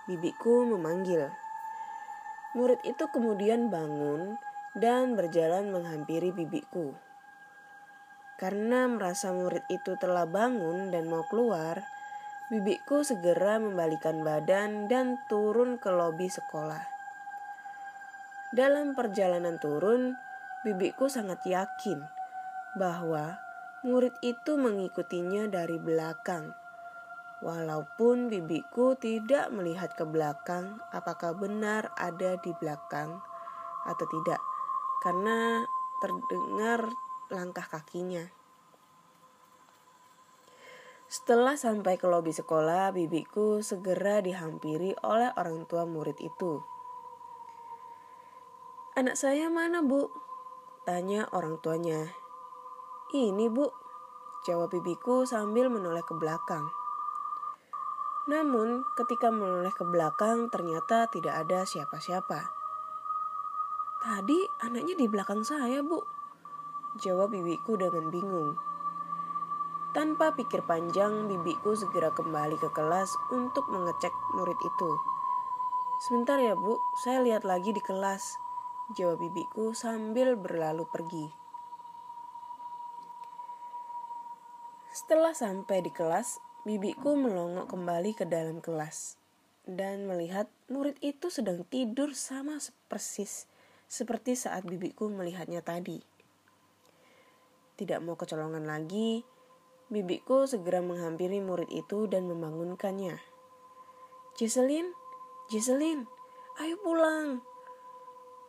bibiku 0.07 0.63
memanggil. 0.63 1.35
Murid 2.55 2.79
itu 2.87 3.11
kemudian 3.11 3.69
bangun 3.69 4.39
dan 4.79 5.19
berjalan 5.19 5.75
menghampiri 5.75 6.31
bibiku. 6.31 6.95
Karena 8.39 8.87
merasa 8.87 9.35
murid 9.35 9.67
itu 9.67 9.99
telah 9.99 10.25
bangun 10.25 10.95
dan 10.95 11.11
mau 11.11 11.27
keluar, 11.27 11.83
bibiku 12.53 13.03
segera 13.03 13.59
membalikan 13.59 14.23
badan 14.23 14.87
dan 14.87 15.19
turun 15.27 15.83
ke 15.83 15.91
lobi 15.91 16.31
sekolah. 16.31 16.85
Dalam 18.55 18.95
perjalanan 18.95 19.59
turun, 19.59 20.15
bibiku 20.63 21.11
sangat 21.11 21.43
yakin 21.43 21.99
bahwa 22.79 23.43
murid 23.83 24.15
itu 24.23 24.55
mengikutinya 24.55 25.51
dari 25.51 25.83
belakang 25.83 26.55
Walaupun 27.45 28.33
bibiku 28.33 28.97
tidak 28.97 29.53
melihat 29.53 29.93
ke 29.93 30.09
belakang, 30.09 30.81
apakah 30.89 31.37
benar 31.37 31.93
ada 32.01 32.41
di 32.41 32.53
belakang 32.57 33.21
atau 33.85 34.07
tidak, 34.09 34.41
karena 35.05 35.69
terdengar 36.01 36.89
langkah 37.29 37.69
kakinya. 37.69 38.25
Setelah 41.07 41.55
sampai 41.55 42.01
ke 42.01 42.09
lobi 42.11 42.35
sekolah, 42.35 42.91
bibiku 42.91 43.63
segera 43.63 44.19
dihampiri 44.19 44.97
oleh 45.07 45.31
orang 45.39 45.69
tua 45.71 45.87
murid 45.87 46.19
itu. 46.19 46.65
Anak 48.97 49.15
saya 49.15 49.53
mana, 49.53 49.85
Bu? 49.85 50.09
Tanya 50.83 51.29
orang 51.31 51.61
tuanya. 51.63 52.11
Ini, 53.15 53.47
Bu. 53.53 53.71
Jawab 54.49 54.75
bibiku 54.75 55.29
sambil 55.29 55.71
menoleh 55.71 56.03
ke 56.03 56.17
belakang. 56.19 56.86
Namun, 58.27 58.83
ketika 58.99 59.31
menoleh 59.31 59.71
ke 59.71 59.87
belakang, 59.87 60.51
ternyata 60.51 61.07
tidak 61.07 61.47
ada 61.47 61.63
siapa-siapa. 61.63 62.51
Tadi 64.03 64.39
anaknya 64.67 64.99
di 64.99 65.07
belakang 65.07 65.47
saya, 65.47 65.79
Bu. 65.83 66.03
Jawab 66.99 67.35
bibiku 67.35 67.79
dengan 67.79 68.11
bingung. 68.11 68.59
Tanpa 69.95 70.35
pikir 70.35 70.67
panjang, 70.67 71.31
bibiku 71.31 71.79
segera 71.79 72.11
kembali 72.11 72.59
ke 72.59 72.69
kelas 72.75 73.09
untuk 73.31 73.65
mengecek 73.71 74.13
murid 74.35 74.59
itu. 74.59 74.91
Sebentar 76.05 76.43
ya, 76.43 76.59
Bu, 76.59 76.77
saya 77.07 77.23
lihat 77.23 77.47
lagi 77.47 77.71
di 77.71 77.81
kelas. 77.81 78.37
Jawab 78.99 79.23
bibiku 79.23 79.71
sambil 79.71 80.35
berlalu 80.35 80.83
pergi. 80.91 81.27
Setelah 84.91 85.33
sampai 85.33 85.81
di 85.81 85.93
kelas, 85.93 86.43
Bibiku 86.67 87.15
melongok 87.15 87.71
kembali 87.71 88.19
ke 88.19 88.27
dalam 88.27 88.59
kelas 88.59 89.15
dan 89.71 90.11
melihat 90.11 90.51
murid 90.67 90.99
itu 90.99 91.31
sedang 91.31 91.63
tidur 91.71 92.11
sama 92.11 92.59
persis 92.91 93.47
seperti 93.87 94.35
saat 94.35 94.67
bibiku 94.67 95.07
melihatnya 95.07 95.63
tadi. 95.63 96.03
Tidak 97.79 98.03
mau 98.03 98.19
kecolongan 98.19 98.67
lagi, 98.67 99.23
bibiku 99.95 100.51
segera 100.51 100.83
menghampiri 100.83 101.39
murid 101.39 101.71
itu 101.71 102.11
dan 102.11 102.27
membangunkannya. 102.27 103.15
Jiselin, 104.35 104.91
Jiselin, 105.47 106.03
ayo 106.59 106.83
pulang, 106.83 107.47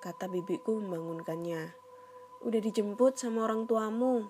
kata 0.01 0.25
bibiku 0.25 0.73
membangunkannya. 0.73 1.69
Udah 2.41 2.61
dijemput 2.65 3.13
sama 3.21 3.45
orang 3.45 3.69
tuamu. 3.69 4.25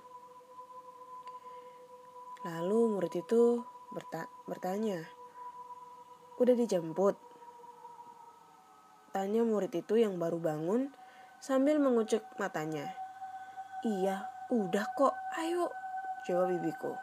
Lalu 2.44 2.80
murid 3.00 3.16
itu 3.24 3.64
berta 3.92 4.28
bertanya, 4.48 5.04
"Udah 6.38 6.56
dijemput?" 6.56 7.16
Tanya 9.16 9.42
murid 9.42 9.74
itu 9.74 9.98
yang 9.98 10.20
baru 10.22 10.38
bangun 10.38 10.94
sambil 11.42 11.82
mengucuk 11.82 12.22
matanya. 12.38 12.92
"Iya, 13.82 14.30
udah 14.54 14.86
kok. 14.94 15.16
Ayo," 15.38 15.72
jawab 16.28 16.54
bibiku. 16.54 16.94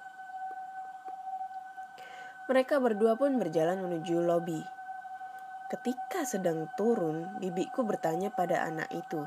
Mereka 2.44 2.76
berdua 2.76 3.16
pun 3.16 3.40
berjalan 3.40 3.80
menuju 3.80 4.20
lobi. 4.20 4.60
Ketika 5.72 6.28
sedang 6.28 6.68
turun, 6.76 7.40
bibiku 7.40 7.88
bertanya 7.88 8.28
pada 8.28 8.68
anak 8.68 8.92
itu, 8.92 9.24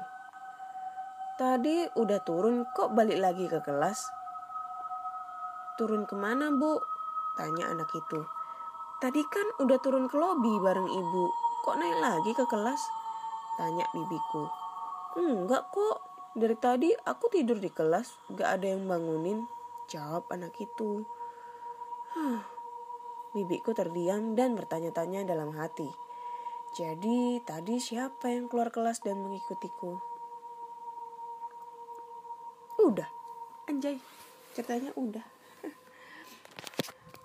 "Tadi 1.36 1.90
udah 1.98 2.22
turun, 2.22 2.62
kok 2.78 2.94
balik 2.94 3.18
lagi 3.18 3.50
ke 3.50 3.58
kelas?" 3.66 4.06
"Turun 5.82 6.06
ke 6.06 6.14
mana, 6.14 6.54
Bu?" 6.54 6.97
Tanya 7.38 7.70
anak 7.70 7.94
itu. 7.94 8.20
Tadi 8.98 9.22
kan 9.30 9.46
udah 9.62 9.78
turun 9.78 10.10
ke 10.10 10.18
lobi 10.18 10.58
bareng 10.58 10.90
ibu. 10.90 11.26
Kok 11.62 11.78
naik 11.78 11.98
lagi 12.02 12.32
ke 12.34 12.50
kelas? 12.50 12.82
Tanya 13.62 13.86
bibiku. 13.94 14.50
Enggak 15.22 15.70
kok. 15.70 16.02
Dari 16.38 16.58
tadi 16.58 16.90
aku 16.94 17.30
tidur 17.30 17.62
di 17.62 17.70
kelas. 17.70 18.34
Gak 18.34 18.58
ada 18.58 18.74
yang 18.74 18.90
bangunin. 18.90 19.46
Jawab 19.86 20.26
anak 20.34 20.58
itu. 20.58 21.06
Huh. 22.18 22.42
Bibiku 23.38 23.78
terdiam 23.78 24.34
dan 24.34 24.58
bertanya-tanya 24.58 25.30
dalam 25.30 25.54
hati. 25.54 25.90
Jadi 26.74 27.42
tadi 27.46 27.78
siapa 27.78 28.34
yang 28.34 28.50
keluar 28.50 28.74
kelas 28.74 29.02
dan 29.06 29.22
mengikutiku? 29.22 29.98
Udah. 32.82 33.10
Anjay. 33.70 34.02
Ceritanya 34.58 34.90
udah. 34.98 35.37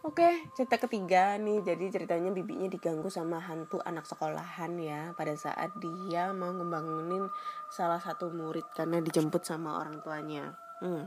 Oke, 0.02 0.50
cerita 0.58 0.82
ketiga 0.82 1.38
nih. 1.38 1.62
Jadi 1.62 1.86
ceritanya 1.94 2.34
bibinya 2.34 2.66
diganggu 2.66 3.06
sama 3.06 3.38
hantu 3.38 3.78
anak 3.86 4.02
sekolahan 4.02 4.74
ya 4.82 5.14
pada 5.14 5.30
saat 5.38 5.70
dia 5.78 6.34
mau 6.34 6.50
ngebangunin 6.50 7.30
salah 7.70 8.02
satu 8.02 8.34
murid 8.34 8.66
karena 8.74 8.98
dijemput 8.98 9.46
sama 9.46 9.78
orang 9.78 10.02
tuanya. 10.02 10.58
Hmm. 10.82 11.06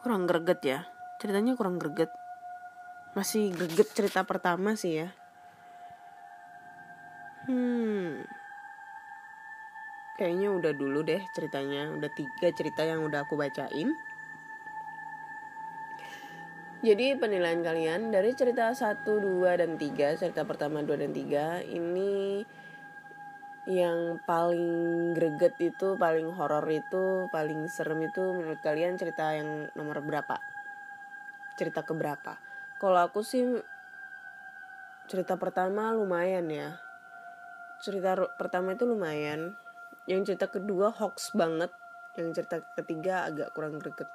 Kurang 0.00 0.24
greget 0.24 0.60
ya. 0.64 0.80
Ceritanya 1.20 1.52
kurang 1.52 1.76
greget. 1.76 2.08
Masih 3.12 3.52
greget 3.52 3.92
cerita 3.92 4.24
pertama 4.24 4.72
sih 4.72 5.04
ya. 5.04 5.12
Hmm. 7.44 8.24
Kayaknya 10.16 10.48
udah 10.48 10.72
dulu 10.72 11.04
deh 11.04 11.20
ceritanya. 11.36 11.92
Udah 11.92 12.08
tiga 12.16 12.48
cerita 12.56 12.88
yang 12.88 13.04
udah 13.04 13.28
aku 13.28 13.36
bacain. 13.36 13.92
Jadi 16.82 17.14
penilaian 17.14 17.62
kalian 17.62 18.10
dari 18.10 18.34
cerita 18.34 18.74
1, 18.74 19.06
2, 19.06 19.54
dan 19.54 19.78
3 19.78 20.18
Cerita 20.18 20.42
pertama 20.42 20.82
2 20.82 20.98
dan 20.98 21.14
3 21.14 21.62
Ini 21.62 22.42
yang 23.70 24.18
paling 24.26 25.14
greget 25.14 25.54
itu, 25.62 25.94
paling 25.94 26.34
horor 26.34 26.66
itu, 26.66 27.30
paling 27.30 27.70
serem 27.70 28.02
itu 28.02 28.18
menurut 28.18 28.58
kalian 28.58 28.98
cerita 28.98 29.30
yang 29.30 29.70
nomor 29.78 30.02
berapa? 30.02 30.34
Cerita 31.54 31.86
keberapa? 31.86 32.42
Kalau 32.82 32.98
aku 32.98 33.22
sih 33.22 33.46
cerita 35.06 35.38
pertama 35.38 35.94
lumayan 35.94 36.50
ya. 36.50 36.74
Cerita 37.78 38.18
pertama 38.34 38.74
itu 38.74 38.82
lumayan. 38.82 39.54
Yang 40.10 40.34
cerita 40.34 40.50
kedua 40.50 40.90
hoax 40.90 41.30
banget. 41.38 41.70
Yang 42.18 42.42
cerita 42.42 42.66
ketiga 42.74 43.30
agak 43.30 43.54
kurang 43.54 43.78
greget. 43.78 44.10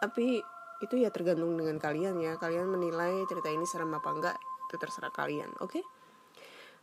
Tapi 0.00 0.40
itu 0.80 1.00
ya 1.00 1.12
tergantung 1.12 1.56
dengan 1.56 1.76
kalian 1.76 2.16
ya. 2.20 2.36
Kalian 2.40 2.68
menilai 2.68 3.24
cerita 3.28 3.52
ini 3.52 3.64
serem 3.68 3.92
apa 3.92 4.08
enggak 4.10 4.36
itu 4.68 4.76
terserah 4.80 5.12
kalian 5.12 5.50
oke? 5.60 5.80
Okay? 5.80 5.84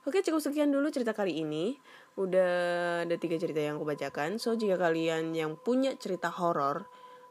Oke 0.07 0.23
cukup 0.23 0.39
sekian 0.39 0.71
dulu 0.71 0.87
cerita 0.87 1.11
kali 1.11 1.43
ini. 1.43 1.75
Udah 2.15 3.03
ada 3.03 3.15
tiga 3.19 3.35
cerita 3.35 3.59
yang 3.59 3.75
aku 3.75 3.85
bacakan. 3.91 4.39
So 4.39 4.55
jika 4.55 4.79
kalian 4.79 5.35
yang 5.35 5.59
punya 5.59 5.93
cerita 5.99 6.31
horor 6.31 6.87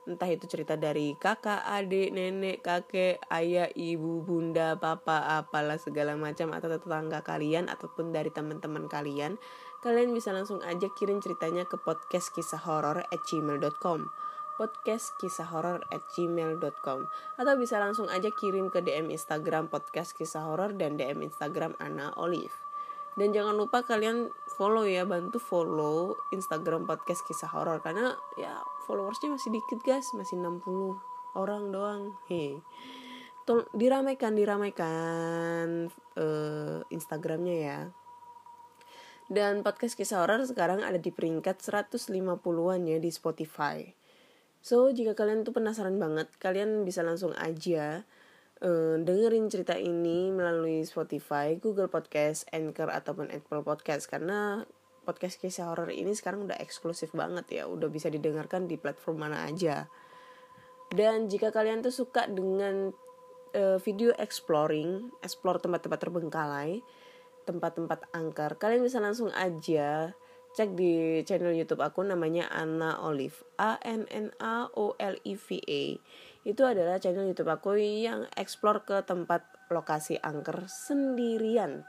Entah 0.07 0.31
itu 0.31 0.47
cerita 0.47 0.79
dari 0.79 1.19
kakak, 1.19 1.67
adik, 1.67 2.15
nenek, 2.15 2.63
kakek, 2.63 3.19
ayah, 3.27 3.67
ibu, 3.75 4.23
bunda, 4.23 4.79
papa, 4.79 5.43
apalah 5.43 5.83
segala 5.83 6.15
macam 6.15 6.55
Atau 6.55 6.71
tetangga 6.71 7.27
kalian 7.27 7.67
ataupun 7.67 8.15
dari 8.15 8.31
teman-teman 8.31 8.87
kalian 8.87 9.35
Kalian 9.83 10.15
bisa 10.15 10.31
langsung 10.31 10.63
aja 10.63 10.87
kirim 10.95 11.19
ceritanya 11.19 11.67
ke 11.67 11.75
podcast 11.83 12.31
kisah 12.31 12.63
horor 12.63 13.03
at 13.03 13.21
gmail.com 13.27 14.07
podcast 14.57 15.15
kisah 15.21 15.49
horor 15.49 15.85
at 15.93 16.03
gmail.com 16.17 17.01
atau 17.37 17.55
bisa 17.61 17.77
langsung 17.77 18.09
aja 18.09 18.33
kirim 18.33 18.73
ke 18.73 18.83
DM 18.83 19.13
Instagram 19.13 19.69
podcast 19.69 20.17
kisah 20.17 20.45
horor 20.45 20.75
dan 20.75 20.97
DM 20.97 21.23
Instagram 21.23 21.77
Ana 21.79 22.13
Olive. 22.17 22.53
Dan 23.17 23.33
jangan 23.33 23.57
lupa 23.57 23.81
kalian 23.81 24.29
follow 24.61 24.85
ya 24.85 25.09
bantu 25.09 25.41
follow 25.41 26.17
Instagram 26.37 26.85
podcast 26.85 27.25
kisah 27.25 27.49
horor 27.49 27.81
karena 27.81 28.13
ya 28.37 28.61
followersnya 28.85 29.33
masih 29.33 29.57
dikit 29.57 29.81
guys. 29.85 30.05
Masih 30.13 30.37
60 30.37 31.01
orang 31.37 31.73
doang. 31.73 32.13
Hei 32.29 32.61
diramaikan 33.75 34.35
diramaikan 34.35 35.87
uh, 36.19 36.79
Instagramnya 36.91 37.57
ya. 37.57 37.81
Dan 39.27 39.67
podcast 39.67 39.99
kisah 39.99 40.23
horor 40.23 40.43
sekarang 40.47 40.87
ada 40.87 40.99
di 40.99 41.11
peringkat 41.11 41.59
150-an 41.63 42.81
ya 42.87 42.99
di 42.99 43.11
Spotify. 43.11 43.83
So, 44.67 44.91
jika 44.91 45.15
kalian 45.15 45.47
tuh 45.47 45.55
penasaran 45.55 45.95
banget, 45.95 46.27
kalian 46.43 46.83
bisa 46.83 47.07
langsung 47.07 47.31
aja 47.39 48.03
uh, 48.67 48.99
dengerin 48.99 49.47
cerita 49.47 49.79
ini 49.79 50.35
melalui 50.35 50.83
Spotify, 50.83 51.55
Google 51.55 51.87
Podcast, 51.87 52.51
Anchor 52.51 52.91
ataupun 52.91 53.31
Apple 53.31 53.63
Podcast 53.63 54.11
karena 54.11 54.67
podcast 55.07 55.39
kisah 55.39 55.71
horor 55.71 55.95
ini 55.95 56.11
sekarang 56.19 56.51
udah 56.51 56.59
eksklusif 56.59 57.15
banget 57.15 57.63
ya, 57.63 57.71
udah 57.71 57.87
bisa 57.87 58.11
didengarkan 58.11 58.67
di 58.67 58.75
platform 58.75 59.31
mana 59.31 59.47
aja. 59.47 59.87
Dan 60.91 61.31
jika 61.31 61.55
kalian 61.55 61.87
tuh 61.87 61.95
suka 61.95 62.27
dengan 62.27 62.91
uh, 63.55 63.79
video 63.79 64.19
exploring, 64.19 65.15
explore 65.23 65.63
tempat-tempat 65.63 66.11
terbengkalai, 66.11 66.83
tempat-tempat 67.47 68.11
angker, 68.11 68.59
kalian 68.59 68.83
bisa 68.83 68.99
langsung 68.99 69.31
aja 69.31 70.11
cek 70.57 70.73
di 70.73 71.21
channel 71.29 71.53
YouTube 71.53 71.85
aku 71.85 72.01
namanya 72.01 72.49
Anna 72.49 72.97
Olive 73.05 73.45
A 73.61 73.77
N 73.85 74.09
N 74.09 74.33
A 74.41 74.65
O 74.73 74.97
L 74.97 75.17
I 75.21 75.35
V 75.37 75.61
A 75.61 75.83
itu 76.49 76.63
adalah 76.65 76.97
channel 76.97 77.29
YouTube 77.29 77.53
aku 77.53 77.77
yang 77.77 78.25
explore 78.39 78.81
ke 78.87 79.03
tempat 79.05 79.45
lokasi 79.67 80.17
angker 80.23 80.71
sendirian. 80.71 81.83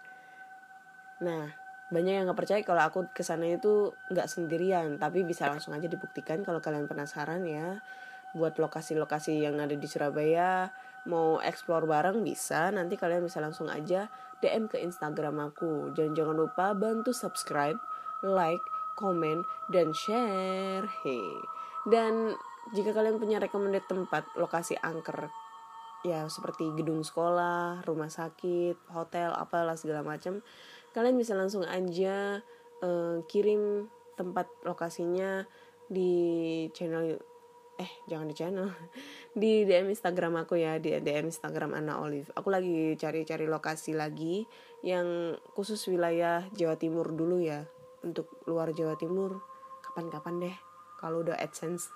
Nah, 1.22 1.54
banyak 1.94 2.14
yang 2.18 2.26
nggak 2.26 2.40
percaya 2.42 2.60
kalau 2.66 2.84
aku 2.84 3.00
ke 3.14 3.22
sana 3.22 3.48
itu 3.54 3.94
nggak 4.10 4.26
sendirian, 4.26 4.98
tapi 4.98 5.22
bisa 5.24 5.46
langsung 5.46 5.78
aja 5.78 5.86
dibuktikan 5.86 6.42
kalau 6.42 6.58
kalian 6.58 6.90
penasaran 6.90 7.46
ya. 7.46 7.86
Buat 8.34 8.58
lokasi-lokasi 8.58 9.46
yang 9.46 9.62
ada 9.62 9.78
di 9.78 9.88
Surabaya, 9.88 10.74
mau 11.08 11.38
explore 11.40 11.86
bareng 11.86 12.26
bisa. 12.26 12.74
Nanti 12.74 13.00
kalian 13.00 13.24
bisa 13.24 13.38
langsung 13.40 13.70
aja 13.70 14.12
DM 14.42 14.68
ke 14.68 14.82
Instagram 14.82 15.54
aku. 15.54 15.94
Dan 15.94 16.18
jangan 16.18 16.34
lupa 16.34 16.74
bantu 16.74 17.14
subscribe, 17.14 17.78
like, 18.26 18.64
komen, 18.98 19.46
dan 19.70 19.94
share. 19.94 20.88
Hey. 21.04 21.38
Dan 21.88 22.34
jika 22.76 22.92
kalian 22.92 23.22
punya 23.22 23.40
recommended 23.40 23.86
tempat 23.88 24.28
lokasi 24.36 24.76
angker 24.80 25.32
ya 26.06 26.30
seperti 26.30 26.72
gedung 26.78 27.02
sekolah, 27.02 27.82
rumah 27.84 28.12
sakit, 28.12 28.78
hotel, 28.94 29.34
apalah 29.34 29.76
segala 29.76 30.06
macam, 30.06 30.40
kalian 30.94 31.18
bisa 31.18 31.34
langsung 31.34 31.66
aja 31.66 32.40
uh, 32.82 33.24
kirim 33.26 33.90
tempat 34.18 34.50
lokasinya 34.66 35.46
di 35.88 36.66
channel 36.74 37.16
eh 37.78 37.92
jangan 38.10 38.26
di 38.26 38.36
channel 38.36 38.68
di 39.42 39.62
DM 39.64 39.94
Instagram 39.94 40.42
aku 40.44 40.58
ya 40.58 40.82
di 40.82 40.98
DM 40.98 41.30
Instagram 41.30 41.78
Anna 41.78 42.02
Olive 42.02 42.34
aku 42.34 42.50
lagi 42.50 42.98
cari-cari 42.98 43.46
lokasi 43.46 43.94
lagi 43.94 44.50
yang 44.82 45.38
khusus 45.54 45.86
wilayah 45.86 46.42
Jawa 46.58 46.76
Timur 46.82 47.14
dulu 47.14 47.38
ya 47.38 47.70
untuk 48.04 48.42
luar 48.46 48.74
Jawa 48.74 48.98
Timur 49.00 49.42
kapan-kapan 49.86 50.36
deh 50.44 50.56
kalau 50.98 51.22
udah 51.22 51.38
AdSense. 51.38 51.90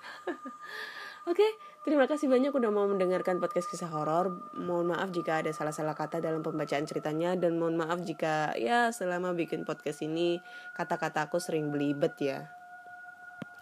Oke, 1.22 1.38
okay, 1.38 1.50
terima 1.86 2.10
kasih 2.10 2.26
banyak 2.26 2.50
udah 2.50 2.70
mau 2.74 2.82
mendengarkan 2.90 3.38
podcast 3.38 3.70
kisah 3.70 3.86
horor. 3.94 4.42
Mohon 4.58 4.98
maaf 4.98 5.14
jika 5.14 5.38
ada 5.38 5.54
salah-salah 5.54 5.94
kata 5.94 6.18
dalam 6.18 6.42
pembacaan 6.42 6.82
ceritanya 6.82 7.38
dan 7.38 7.62
mohon 7.62 7.78
maaf 7.78 8.02
jika 8.02 8.58
ya 8.58 8.90
selama 8.90 9.30
bikin 9.30 9.62
podcast 9.62 10.02
ini 10.02 10.42
kata-kata 10.74 11.30
aku 11.30 11.38
sering 11.38 11.70
belibet 11.70 12.18
ya. 12.18 12.50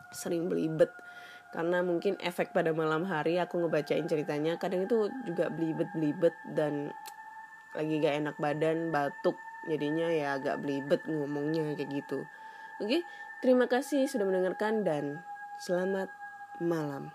Sering 0.08 0.48
belibet 0.48 0.88
karena 1.50 1.82
mungkin 1.82 2.14
efek 2.22 2.54
pada 2.54 2.70
malam 2.70 3.02
hari 3.04 3.36
aku 3.42 3.58
ngebacain 3.58 4.06
ceritanya 4.06 4.54
kadang 4.56 4.86
itu 4.86 5.10
juga 5.26 5.50
belibet-belibet 5.50 6.34
dan 6.54 6.94
lagi 7.74 8.02
gak 8.02 8.16
enak 8.22 8.36
badan 8.38 8.94
batuk 8.94 9.34
jadinya 9.68 10.08
ya 10.08 10.36
agak 10.40 10.60
belibet 10.62 11.04
ngomongnya 11.08 11.76
kayak 11.76 11.90
gitu 12.04 12.24
oke 12.80 13.04
terima 13.44 13.66
kasih 13.68 14.08
sudah 14.08 14.24
mendengarkan 14.24 14.84
dan 14.84 15.20
Selamat 15.60 16.08
malam. 16.56 17.12